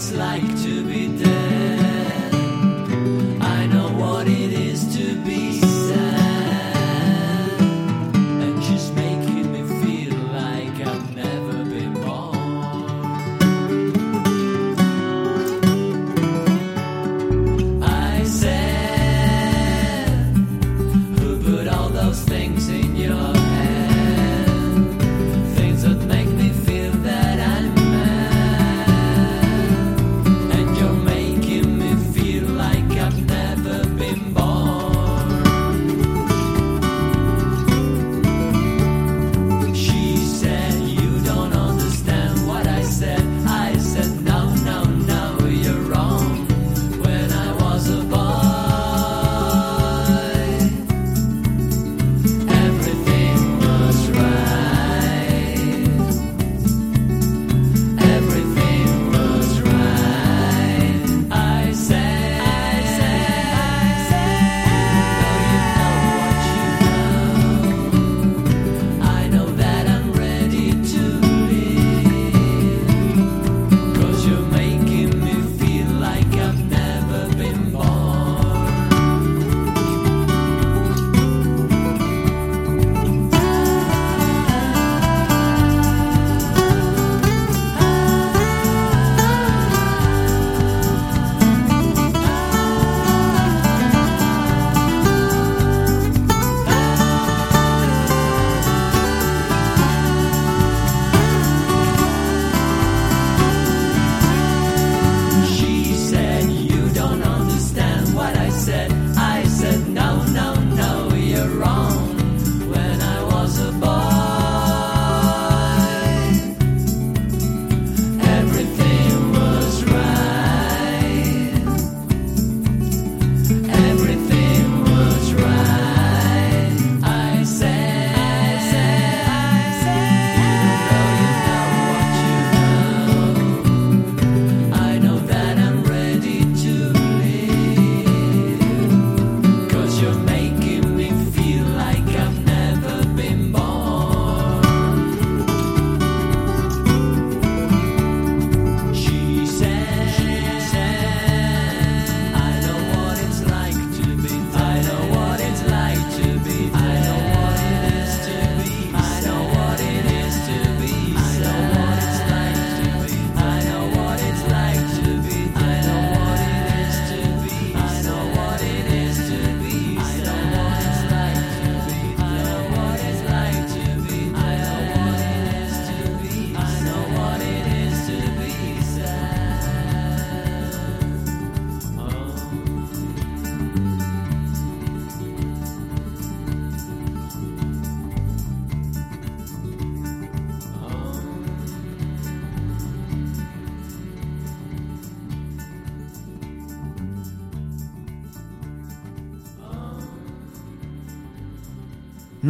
[0.00, 0.59] It's like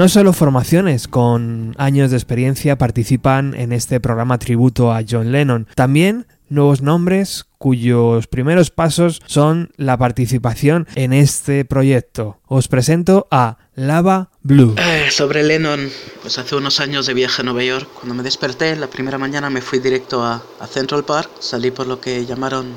[0.01, 5.67] No solo formaciones con años de experiencia participan en este programa tributo a John Lennon,
[5.75, 12.40] también nuevos nombres cuyos primeros pasos son la participación en este proyecto.
[12.53, 14.75] Os presento a Lava Blue.
[14.77, 15.89] Eh, sobre Lennon,
[16.21, 19.51] pues hace unos años de viaje a Nueva York, cuando me desperté, la primera mañana
[19.51, 22.75] me fui directo a, a, Central Park, salí por lo que llamaron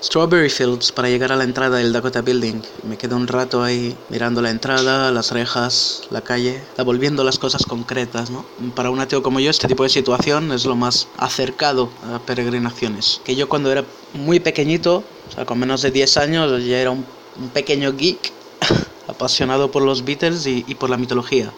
[0.00, 2.62] Strawberry Fields para llegar a la entrada del Dakota Building.
[2.88, 7.66] Me quedé un rato ahí mirando la entrada, las rejas, la calle, volviendo las cosas
[7.66, 8.46] concretas, ¿no?
[8.76, 13.20] Para un ateo como yo, este tipo de situación es lo más acercado a peregrinaciones.
[13.24, 16.92] Que yo cuando era muy pequeñito, o sea, con menos de 10 años, ya era
[16.92, 17.04] un,
[17.40, 18.32] un pequeño geek
[19.16, 21.52] apasionado por los Beatles y, y por la mitología,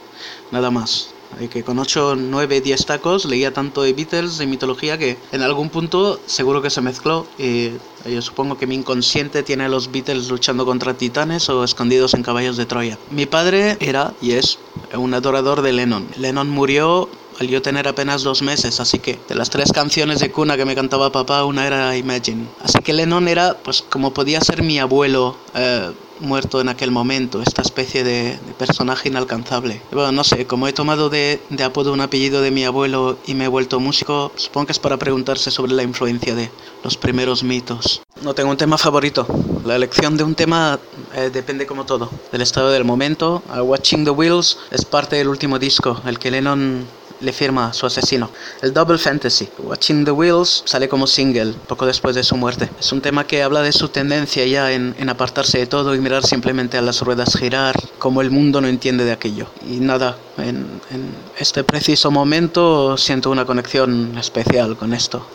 [0.50, 1.10] nada más.
[1.40, 5.42] Y que con 8, 9, 10 tacos leía tanto de Beatles, de mitología, que en
[5.42, 7.26] algún punto seguro que se mezcló.
[7.38, 7.72] Y
[8.08, 12.22] yo supongo que mi inconsciente tiene a los Beatles luchando contra titanes o escondidos en
[12.22, 12.98] caballos de Troya.
[13.10, 14.58] Mi padre era y es
[14.94, 16.08] un adorador de Lennon.
[16.16, 20.32] Lennon murió al yo tener apenas dos meses, así que de las tres canciones de
[20.32, 22.46] cuna que me cantaba papá, una era Imagine.
[22.60, 27.42] Así que Lennon era, pues como podía ser mi abuelo eh, muerto en aquel momento,
[27.42, 29.80] esta especie de, personaje inalcanzable.
[29.92, 33.34] Bueno, no sé, como he tomado de, de, apodo un apellido de mi abuelo y
[33.34, 36.50] me he vuelto músico, supongo que es para preguntarse sobre la influencia de
[36.82, 38.02] los primeros mitos.
[38.22, 39.26] No tengo un tema favorito.
[39.64, 40.78] La elección de un tema
[41.14, 43.42] eh, depende como todo, del estado del momento.
[43.48, 46.86] Uh, Watching the Wheels es parte del último disco, el que Lennon
[47.20, 48.30] le firma a su asesino.
[48.62, 52.68] El Double Fantasy, Watching the Wheels, sale como single poco después de su muerte.
[52.78, 56.24] Es un tema que habla de su tendencia ya en, apartarse de todo y mirar
[56.24, 59.46] simplemente a las ruedas girar, como el mundo no entiende de aquello.
[59.68, 60.80] Y nada, en
[61.38, 65.26] este preciso momento siento una conexión especial con esto.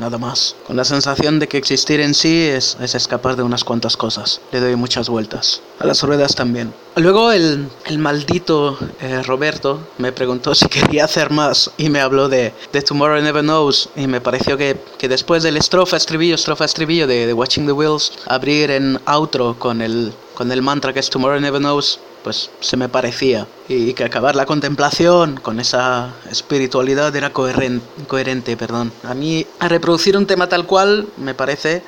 [0.00, 0.56] Nada más.
[0.66, 4.40] Con la sensación de que existir en sí es, es escapar de unas cuantas cosas.
[4.50, 5.60] Le doy muchas vueltas.
[5.78, 6.72] A las ruedas también.
[6.96, 12.30] Luego el, el maldito eh, Roberto me preguntó si quería hacer más y me habló
[12.30, 16.64] de, de Tomorrow Never Knows y me pareció que, que después del estrofa, estribillo, estrofa,
[16.64, 21.00] estribillo de, de, Watching the Wheels, abrir en outro con el, con el mantra que
[21.00, 26.14] es Tomorrow Never Knows, pues se me parecía y que acabar la contemplación con esa
[26.30, 28.90] espiritualidad era coherente, coherente perdón.
[29.04, 31.82] A mí a reproducir un tema tal cual me parece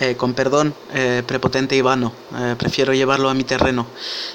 [0.00, 2.12] eh, con perdón, eh, prepotente y vano.
[2.36, 3.86] Eh, prefiero llevarlo a mi terreno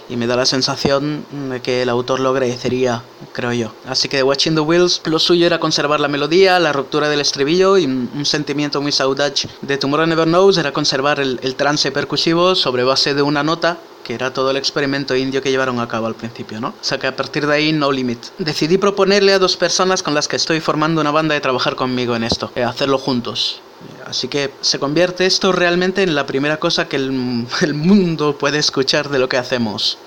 [0.10, 3.02] y me da la sensación de que el autor lo agradecería,
[3.32, 3.74] creo yo.
[3.88, 7.22] Así que de Watching the Wheels, lo suyo era conservar la melodía, la ruptura del
[7.22, 9.48] estribillo y un, sentimiento muy saudade.
[9.62, 14.14] De Tomorrow Never Knows era conservar el trance percusivo sobre base de una nota que
[14.14, 16.70] era todo el experimento indio que llevaron a cabo al principio, ¿no?
[16.70, 18.20] O sea que a partir de ahí, no limit.
[18.38, 22.16] Decidí proponerle a dos personas con las que estoy formando una banda de trabajar conmigo
[22.16, 23.62] en esto, hacerlo juntos.
[24.06, 28.60] Así que se convierte esto realmente en la primera cosa que el, el mundo puede
[28.60, 29.98] escuchar de lo que hacemos.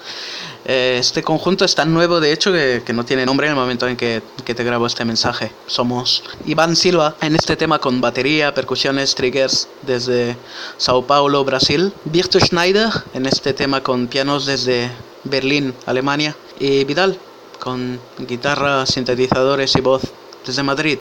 [0.68, 3.86] Eh, este conjunto es tan nuevo, de hecho, que, no tiene nombre en el momento
[3.86, 5.52] en que, te grabo este mensaje.
[5.66, 10.36] Somos Iván Silva en este tema con batería, percusiones, triggers desde
[10.76, 11.92] Sao Paulo, Brasil.
[12.04, 14.90] Birto Schneider en este tema con pianos desde
[15.22, 16.34] Berlín, Alemania.
[16.58, 17.16] Y Vidal
[17.60, 20.02] con guitarra, sintetizadores y voz
[20.44, 20.98] desde Madrid.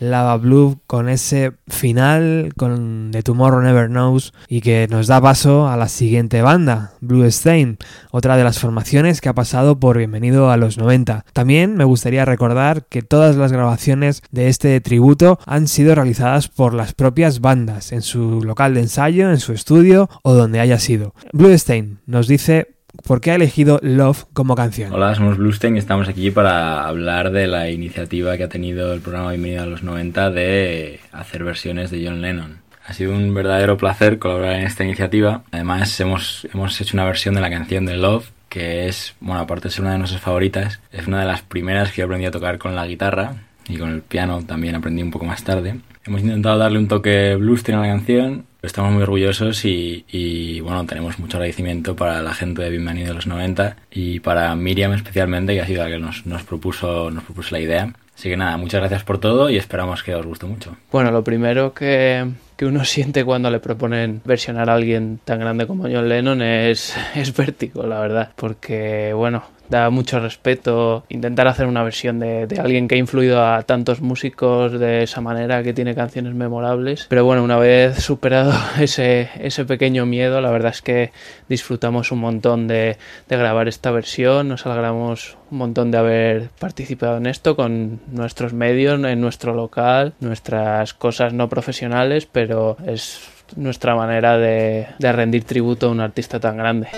[0.00, 5.68] Lava Blue con ese final con The Tomorrow Never Knows y que nos da paso
[5.68, 7.78] a la siguiente banda, Blue Stain,
[8.10, 11.24] otra de las formaciones que ha pasado por Bienvenido a los 90.
[11.32, 16.74] También me gustaría recordar que todas las grabaciones de este tributo han sido realizadas por
[16.74, 21.14] las propias bandas en su local de ensayo, en su estudio o donde haya sido.
[21.32, 22.79] Blue Stain nos dice
[23.10, 24.92] ¿Por qué ha elegido Love como canción?
[24.92, 29.00] Hola, somos Bluestein y estamos aquí para hablar de la iniciativa que ha tenido el
[29.00, 32.58] programa Bienvenido a los 90 de hacer versiones de John Lennon.
[32.86, 35.42] Ha sido un verdadero placer colaborar en esta iniciativa.
[35.50, 39.68] Además, hemos, hemos hecho una versión de la canción de Love que es, bueno, aparte
[39.68, 42.32] de ser una de nuestras favoritas, es una de las primeras que yo aprendí a
[42.32, 43.34] tocar con la guitarra
[43.68, 45.76] y con el piano también aprendí un poco más tarde.
[46.04, 50.84] Hemos intentado darle un toque bluestein a la canción Estamos muy orgullosos y, y, bueno,
[50.84, 55.54] tenemos mucho agradecimiento para la gente de Bienvenido de los 90 y para Miriam especialmente,
[55.54, 57.92] que ha sido la que nos, nos, propuso, nos propuso la idea.
[58.14, 60.76] Así que nada, muchas gracias por todo y esperamos que os guste mucho.
[60.92, 62.26] Bueno, lo primero que,
[62.58, 66.94] que uno siente cuando le proponen versionar a alguien tan grande como John Lennon es,
[67.14, 68.32] es vértigo, la verdad.
[68.36, 73.44] Porque, bueno, da mucho respeto intentar hacer una versión de, de, alguien que ha influido
[73.44, 77.06] a tantos músicos de esa manera, que tiene canciones memorables.
[77.08, 81.12] Pero bueno, una vez superado ese, ese pequeño miedo, la verdad es que
[81.48, 82.98] disfrutamos un montón de,
[83.28, 88.52] de grabar esta versión, nos alegramos un montón de haber participado en esto con nuestros
[88.52, 93.20] medios, en nuestro local, nuestras cosas no profesionales, pero es
[93.56, 96.88] nuestra manera de, de rendir tributo a un artista tan grande.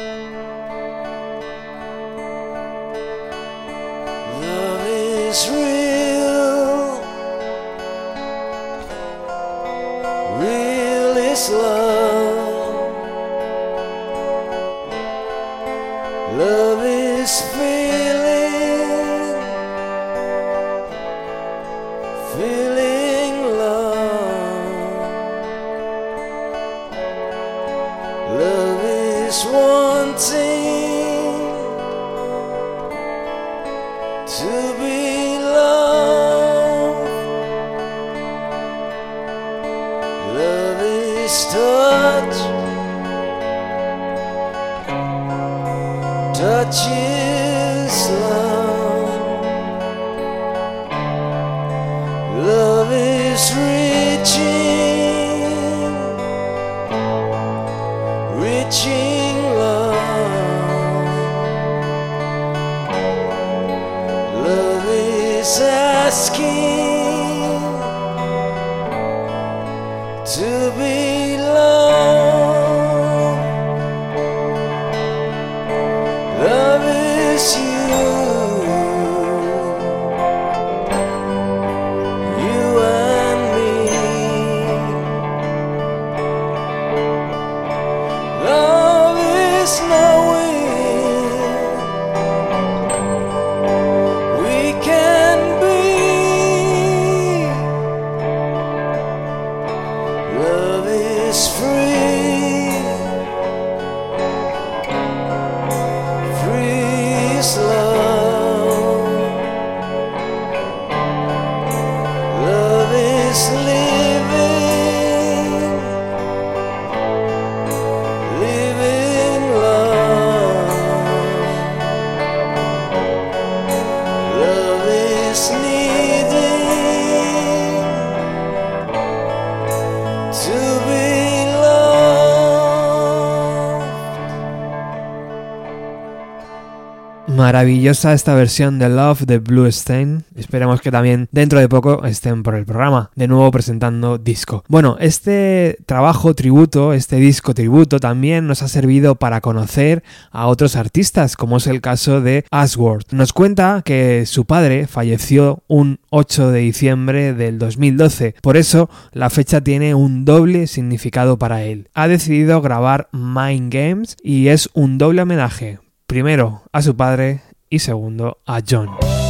[137.63, 140.25] Maravillosa esta versión de Love de Blue Stain.
[140.35, 144.65] Esperemos que también dentro de poco estén por el programa, de nuevo presentando disco.
[144.67, 150.03] Bueno, este trabajo tributo, este disco tributo también nos ha servido para conocer
[150.33, 153.13] a otros artistas, como es el caso de Ashworth.
[153.13, 159.31] Nos cuenta que su padre falleció un 8 de diciembre del 2012, por eso la
[159.31, 161.89] fecha tiene un doble significado para él.
[161.95, 165.79] Ha decidido grabar Mind Games y es un doble homenaje
[166.13, 167.41] primero a su padre
[167.73, 169.22] y segundo a John.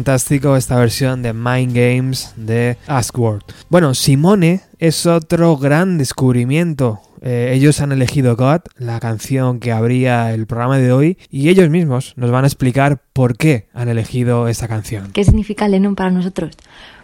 [0.00, 3.42] Fantástico esta versión de Mind Games de Askworld.
[3.68, 7.02] Bueno, Simone es otro gran descubrimiento.
[7.20, 11.68] Eh, ellos han elegido God, la canción que abría el programa de hoy, y ellos
[11.68, 15.12] mismos nos van a explicar por qué han elegido esta canción.
[15.12, 16.56] ¿Qué significa Lennon para nosotros?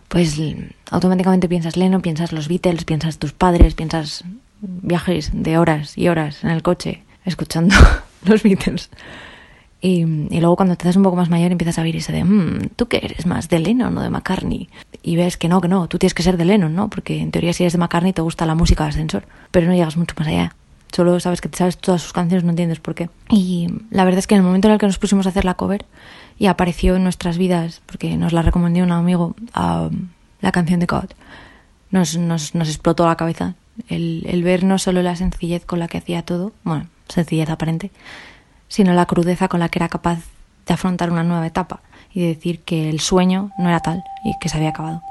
[0.09, 0.41] Pues
[0.91, 4.25] automáticamente piensas Lennon, piensas los Beatles, piensas tus padres, piensas
[4.63, 7.75] viajes de horas y horas en el coche escuchando
[8.25, 8.89] los Beatles.
[9.87, 12.24] Y, y, luego cuando te das un poco más mayor empiezas a ver ese de,
[12.24, 13.49] mmm, ¿tú qué eres más?
[13.49, 14.68] ¿De Lennon o de McCartney?
[15.05, 16.91] Y ves que no, que no, tú tienes que ser de Lennon, ¿no?
[16.91, 19.74] Porque en teoría si eres de McCartney te gusta la música de ascensor, pero no
[19.74, 20.57] llegas mucho más allá.
[20.91, 23.11] Solo sabes que te sabes todas sus canciones, no entiendes por qué.
[23.30, 25.45] Y la verdad es que en el momento en el que nos pusimos a hacer
[25.45, 25.84] la cover
[26.37, 29.89] y apareció en nuestras vidas, porque nos la recomendó un amigo, uh,
[30.41, 31.11] la canción de God,
[31.93, 33.55] nos, nos, nos explotó la cabeza.
[33.87, 37.93] El, el ver no solo la sencillez con la que hacía todo, bueno, sencillez aparente,
[38.69, 40.19] sino la crudeza con la que era capaz
[40.67, 41.81] de afrontar una nueva etapa
[42.12, 45.03] y de decir que el sueño no era tal y que se había acabado.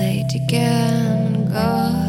[0.00, 1.99] Say it again, God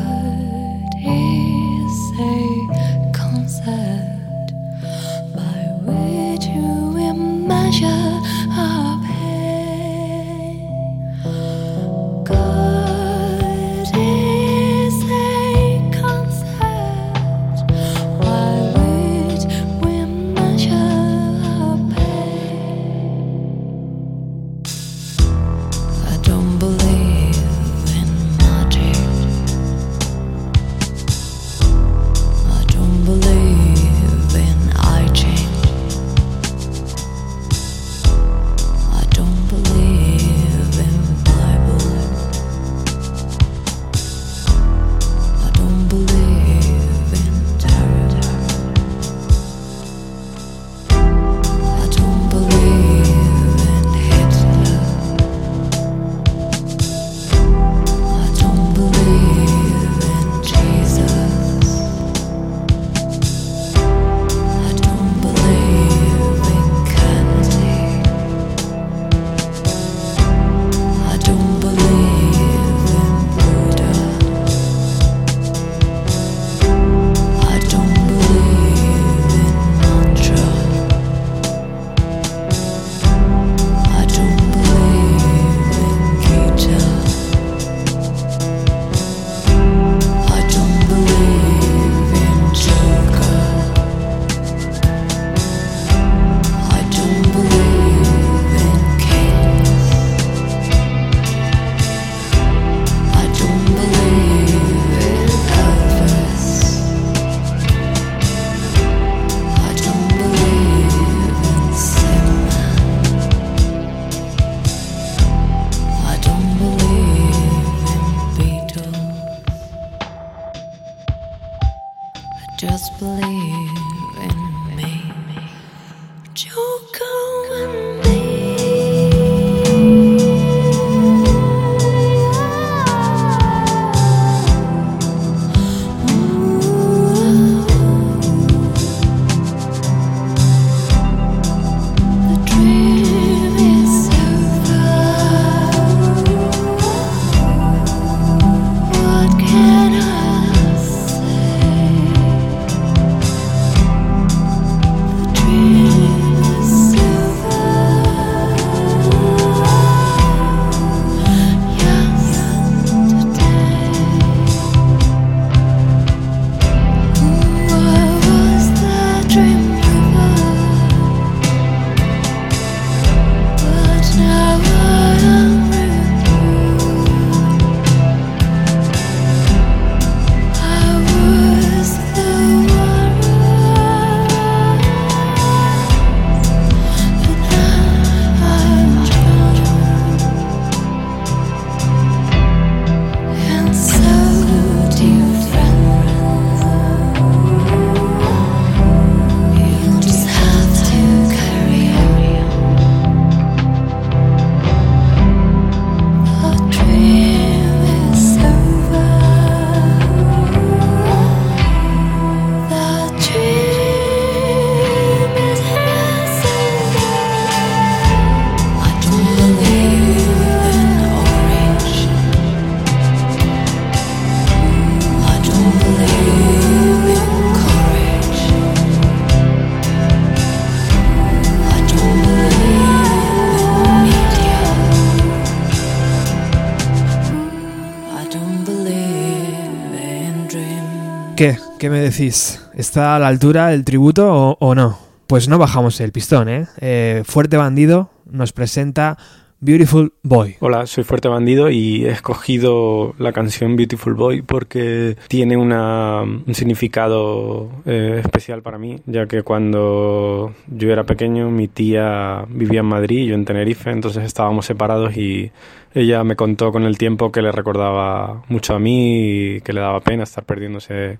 [241.82, 241.88] ¿Qué?
[241.88, 242.62] ¿Qué me decís?
[242.76, 245.00] ¿Está a la altura el tributo o, o no?
[245.26, 246.68] Pues no bajamos el pistón, ¿eh?
[246.80, 249.18] eh Fuerte Bandido nos presenta
[249.62, 250.58] Beautiful Boy.
[250.60, 256.54] Hola, soy Fuerte Bandido y he escogido la canción Beautiful Boy porque tiene una, un
[256.54, 262.88] significado eh, especial para mí, ya que cuando yo era pequeño mi tía vivía en
[262.88, 265.52] Madrid y yo en Tenerife, entonces estábamos separados y
[265.96, 269.82] ella me contó con el tiempo que le recordaba mucho a mí y que le
[269.82, 271.18] daba pena estar perdiéndose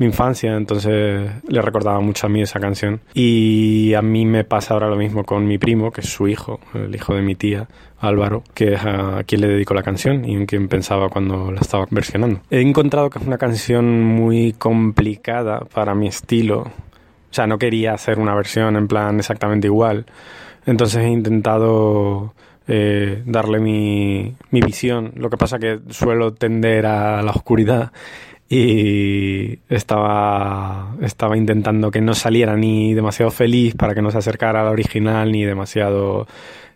[0.00, 3.02] mi infancia, entonces le recordaba mucho a mí esa canción.
[3.12, 6.58] Y a mí me pasa ahora lo mismo con mi primo, que es su hijo,
[6.72, 7.68] el hijo de mi tía,
[7.98, 11.60] Álvaro, que es a quien le dedico la canción y en quien pensaba cuando la
[11.60, 12.40] estaba versionando.
[12.50, 16.60] He encontrado que es una canción muy complicada para mi estilo.
[16.60, 20.06] O sea, no quería hacer una versión en plan exactamente igual.
[20.64, 22.32] Entonces he intentado
[22.66, 25.12] eh, darle mi, mi visión.
[25.16, 27.92] Lo que pasa que suelo tender a la oscuridad
[28.52, 34.60] y estaba, estaba intentando que no saliera ni demasiado feliz para que no se acercara
[34.60, 36.26] a la original ni demasiado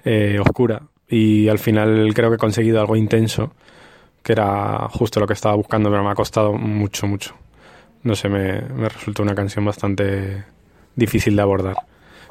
[0.05, 0.83] eh, oscura.
[1.09, 3.53] Y al final creo que he conseguido algo intenso,
[4.23, 7.35] que era justo lo que estaba buscando, pero me ha costado mucho, mucho.
[8.05, 10.45] No sé, me, me resultó una canción bastante
[10.95, 11.77] difícil de abordar,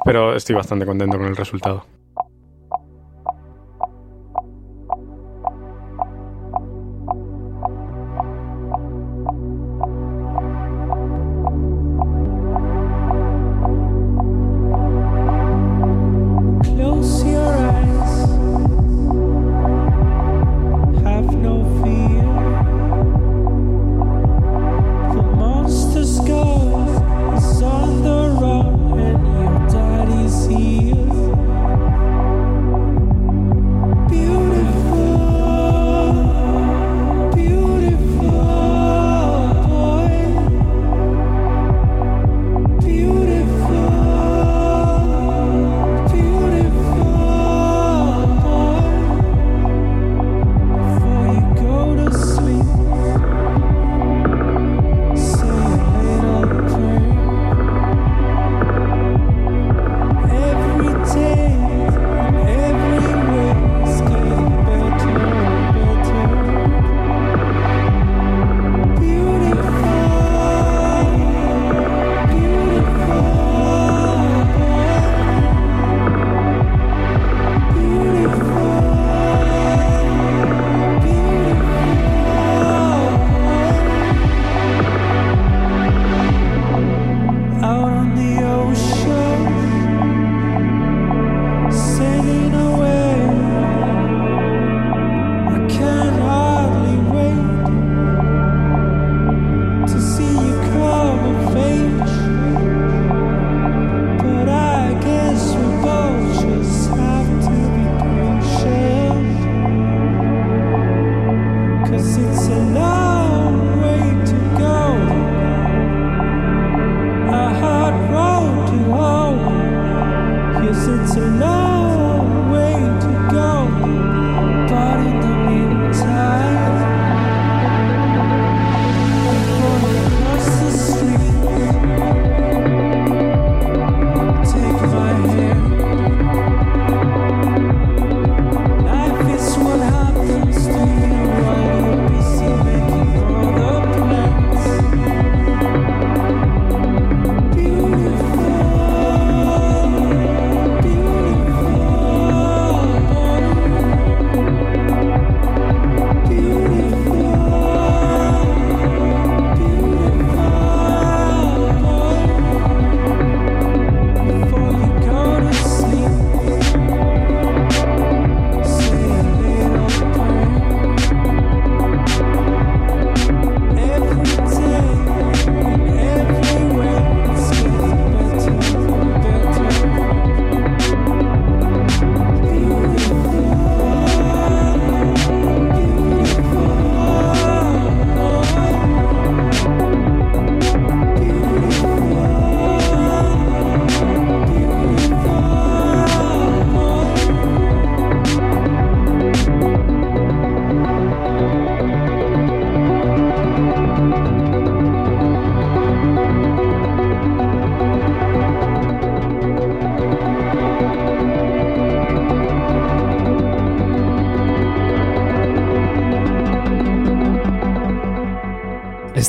[0.06, 1.86] pero estoy bastante contento con el resultado.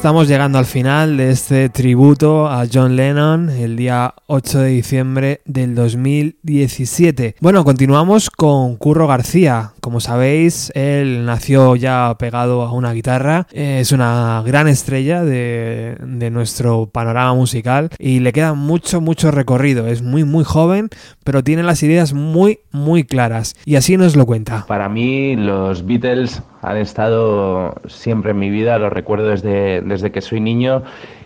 [0.05, 5.41] Estamos llegando al final de este tributo a John Lennon el día 8 de diciembre
[5.47, 7.37] del 2017.
[7.41, 9.73] Bueno, continuamos con Curro García.
[9.95, 13.47] Como sabéis, él nació ya pegado a una guitarra.
[13.53, 19.87] Es una gran estrella de, de nuestro panorama musical y le queda mucho, mucho recorrido.
[19.87, 20.89] Es muy, muy joven,
[21.23, 23.55] pero tiene las ideas muy, muy claras.
[23.65, 24.65] Y así nos lo cuenta.
[24.67, 30.23] Para mí, los Beatles han estado siempre en mi vida, los recuerdo desde, desde que
[30.23, 30.83] soy niño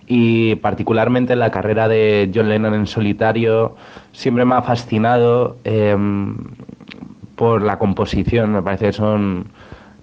[0.07, 3.77] y particularmente la carrera de John Lennon en solitario
[4.13, 5.97] siempre me ha fascinado eh,
[7.39, 9.47] por la composición, me parece que son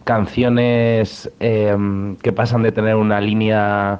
[0.06, 1.76] canciones eh,
[2.22, 4.00] que pasan de tener una línea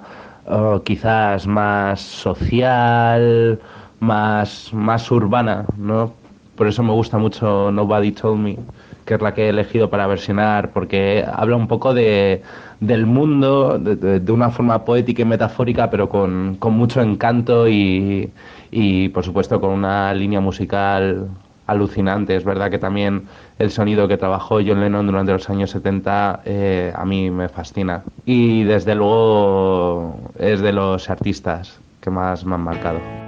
[0.84, 3.60] quizás más social,
[4.00, 6.14] más, más urbana, ¿no?
[6.56, 8.58] Por eso me gusta mucho Nobody Told Me
[9.06, 12.42] que es la que he elegido para versionar, porque habla un poco de,
[12.80, 17.68] del mundo de, de, de una forma poética y metafórica, pero con, con mucho encanto
[17.68, 18.32] y,
[18.72, 21.30] y, por supuesto, con una línea musical
[21.68, 22.36] alucinante.
[22.36, 23.28] Es verdad que también
[23.60, 28.04] el sonido que trabajó John Lennon durante los años 70 eh, a mí me fascina.
[28.26, 33.25] Y desde luego es de los artistas que más me han marcado.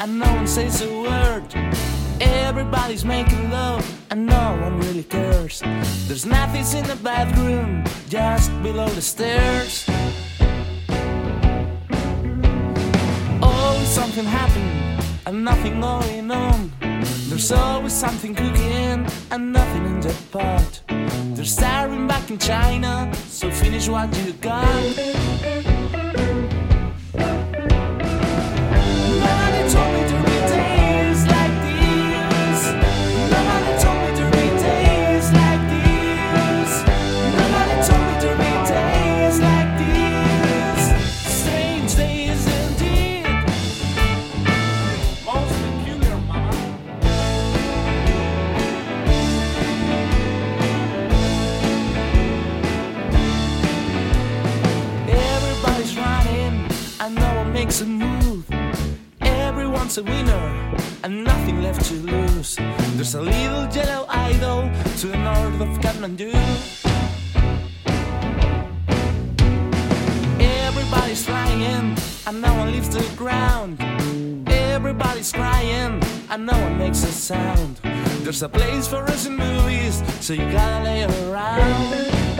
[0.00, 1.54] And no one says a word.
[2.20, 5.60] Everybody's making love and no one really cares.
[6.06, 9.88] There's nothing in the bathroom, just below the stairs.
[13.42, 16.72] Always something happening and nothing going on.
[17.28, 20.80] There's always something cooking and nothing in the pot.
[21.36, 25.67] They're starving back in China, so finish what you got.
[57.80, 58.44] A move.
[59.20, 60.74] Everyone's a winner
[61.04, 62.56] and nothing left to lose.
[62.96, 66.32] There's a little yellow idol to the north of Kathmandu.
[70.40, 71.96] Everybody's flying
[72.26, 73.78] and no one leaves the ground.
[74.48, 77.80] Everybody's crying and no one makes a sound.
[78.24, 82.37] There's a place for us in movies, so you gotta lay around.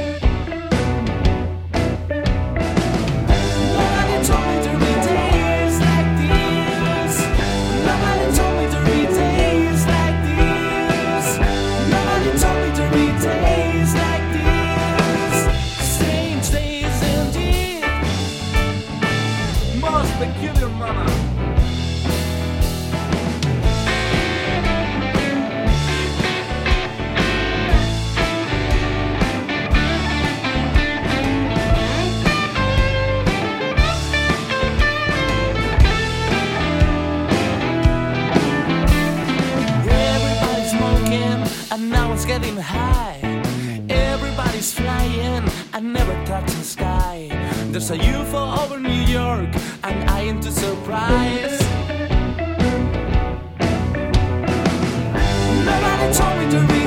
[41.90, 43.18] Now it's getting high.
[43.88, 47.28] Everybody's flying I never touch the sky.
[47.70, 49.48] There's a UFO over New York
[49.84, 51.62] and I am too surprised.
[55.68, 56.78] Nobody told me to be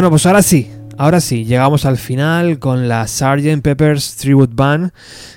[0.00, 3.60] Bueno, pues ahora sí, ahora sí, llegamos al final con la Sgt.
[3.60, 4.92] Pepper's Tribute Band,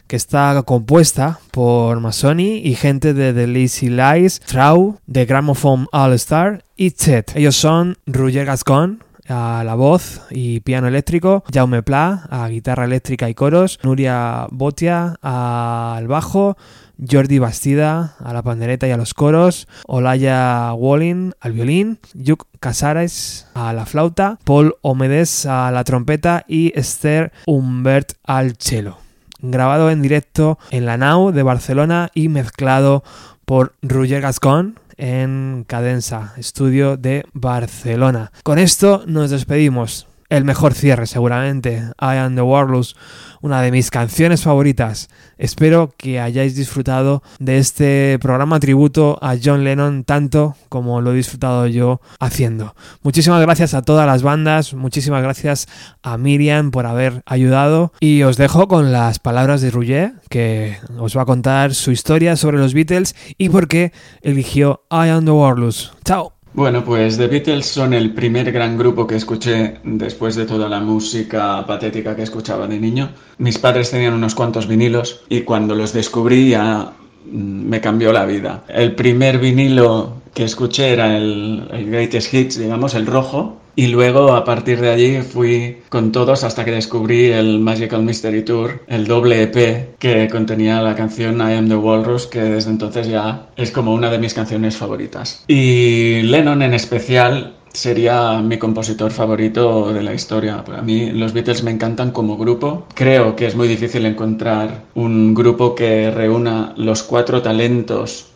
[0.08, 6.14] que está compuesta por Masoni y gente de The Lazy Lies, Trau, The Gramophone All
[6.14, 7.36] Star y Chet.
[7.36, 13.30] Ellos son Roger Gascon, a la voz y piano eléctrico, Jaume Pla a guitarra eléctrica
[13.30, 16.58] y coros, Nuria Botia al bajo,
[17.00, 23.48] Jordi Bastida a la pandereta y a los coros, Olaya Walling al violín, Yuk Casares
[23.54, 28.98] a la flauta, Paul Omedes a la trompeta y Esther Humbert al cello.
[29.40, 33.04] Grabado en directo en la NAU de Barcelona y mezclado
[33.46, 38.32] por Roger Gascon en Cadenza, estudio de Barcelona.
[38.44, 40.08] Con esto nos despedimos.
[40.34, 42.96] El mejor cierre seguramente, I Am The Warlords,
[43.42, 45.08] una de mis canciones favoritas.
[45.38, 51.18] Espero que hayáis disfrutado de este programa tributo a John Lennon tanto como lo he
[51.18, 52.74] disfrutado yo haciendo.
[53.04, 55.68] Muchísimas gracias a todas las bandas, muchísimas gracias
[56.02, 61.16] a Miriam por haber ayudado y os dejo con las palabras de Rouget que os
[61.16, 63.94] va a contar su historia sobre los Beatles y por qué
[64.24, 65.92] eligió I Am The Warlords.
[66.04, 66.34] Chao.
[66.56, 70.80] Bueno, pues The Beatles son el primer gran grupo que escuché después de toda la
[70.80, 73.10] música patética que escuchaba de niño.
[73.40, 76.94] Mis padres tenían unos cuantos vinilos y cuando los descubrí ya
[77.26, 78.64] mm, me cambió la vida.
[78.68, 84.34] El primer vinilo que escuché era el, el Greatest Hits, digamos, el rojo, y luego
[84.34, 89.08] a partir de allí fui con todos hasta que descubrí el Magical Mystery Tour, el
[89.08, 93.72] doble EP que contenía la canción I Am the Walrus, que desde entonces ya es
[93.72, 95.44] como una de mis canciones favoritas.
[95.48, 100.64] Y Lennon en especial sería mi compositor favorito de la historia.
[100.64, 102.86] Para mí los Beatles me encantan como grupo.
[102.94, 108.28] Creo que es muy difícil encontrar un grupo que reúna los cuatro talentos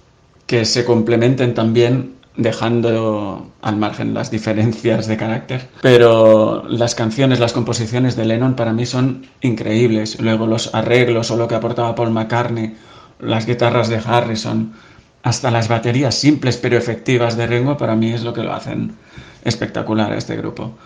[0.47, 5.67] que se complementen también dejando al margen las diferencias de carácter.
[5.81, 10.21] Pero las canciones, las composiciones de Lennon para mí son increíbles.
[10.21, 12.75] Luego los arreglos o lo que aportaba Paul McCartney,
[13.19, 14.73] las guitarras de Harrison,
[15.23, 18.95] hasta las baterías simples pero efectivas de Ringo, para mí es lo que lo hacen
[19.43, 20.77] espectacular a este grupo.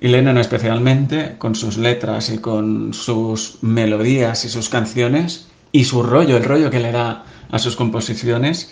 [0.00, 6.02] Y Lennon especialmente, con sus letras y con sus melodías y sus canciones, y su
[6.02, 8.70] rollo, el rollo que le da a sus composiciones,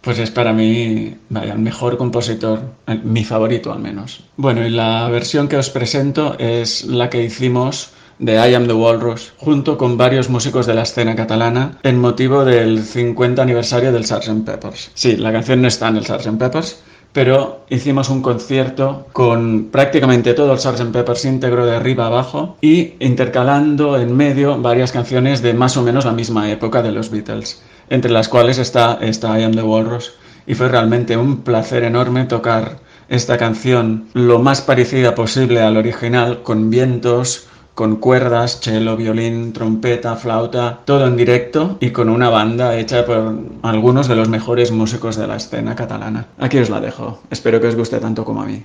[0.00, 2.60] pues es para mí, vaya, el mejor compositor,
[3.02, 4.24] mi favorito al menos.
[4.36, 8.72] Bueno, y la versión que os presento es la que hicimos de I Am the
[8.72, 14.06] Walrus, junto con varios músicos de la escena catalana, en motivo del 50 aniversario del
[14.06, 14.44] Sgt.
[14.44, 14.90] Peppers.
[14.94, 16.38] Sí, la canción no está en el Sgt.
[16.38, 16.82] Peppers,
[17.12, 20.92] pero hicimos un concierto con prácticamente todo el Sgt.
[20.92, 26.04] Peppers íntegro de arriba abajo y intercalando en medio varias canciones de más o menos
[26.04, 30.14] la misma época de los Beatles entre las cuales está esta I Am the Walrus.
[30.46, 36.42] Y fue realmente un placer enorme tocar esta canción lo más parecida posible al original,
[36.42, 42.76] con vientos, con cuerdas, cello, violín, trompeta, flauta, todo en directo y con una banda
[42.76, 46.26] hecha por algunos de los mejores músicos de la escena catalana.
[46.38, 47.20] Aquí os la dejo.
[47.30, 48.64] Espero que os guste tanto como a mí.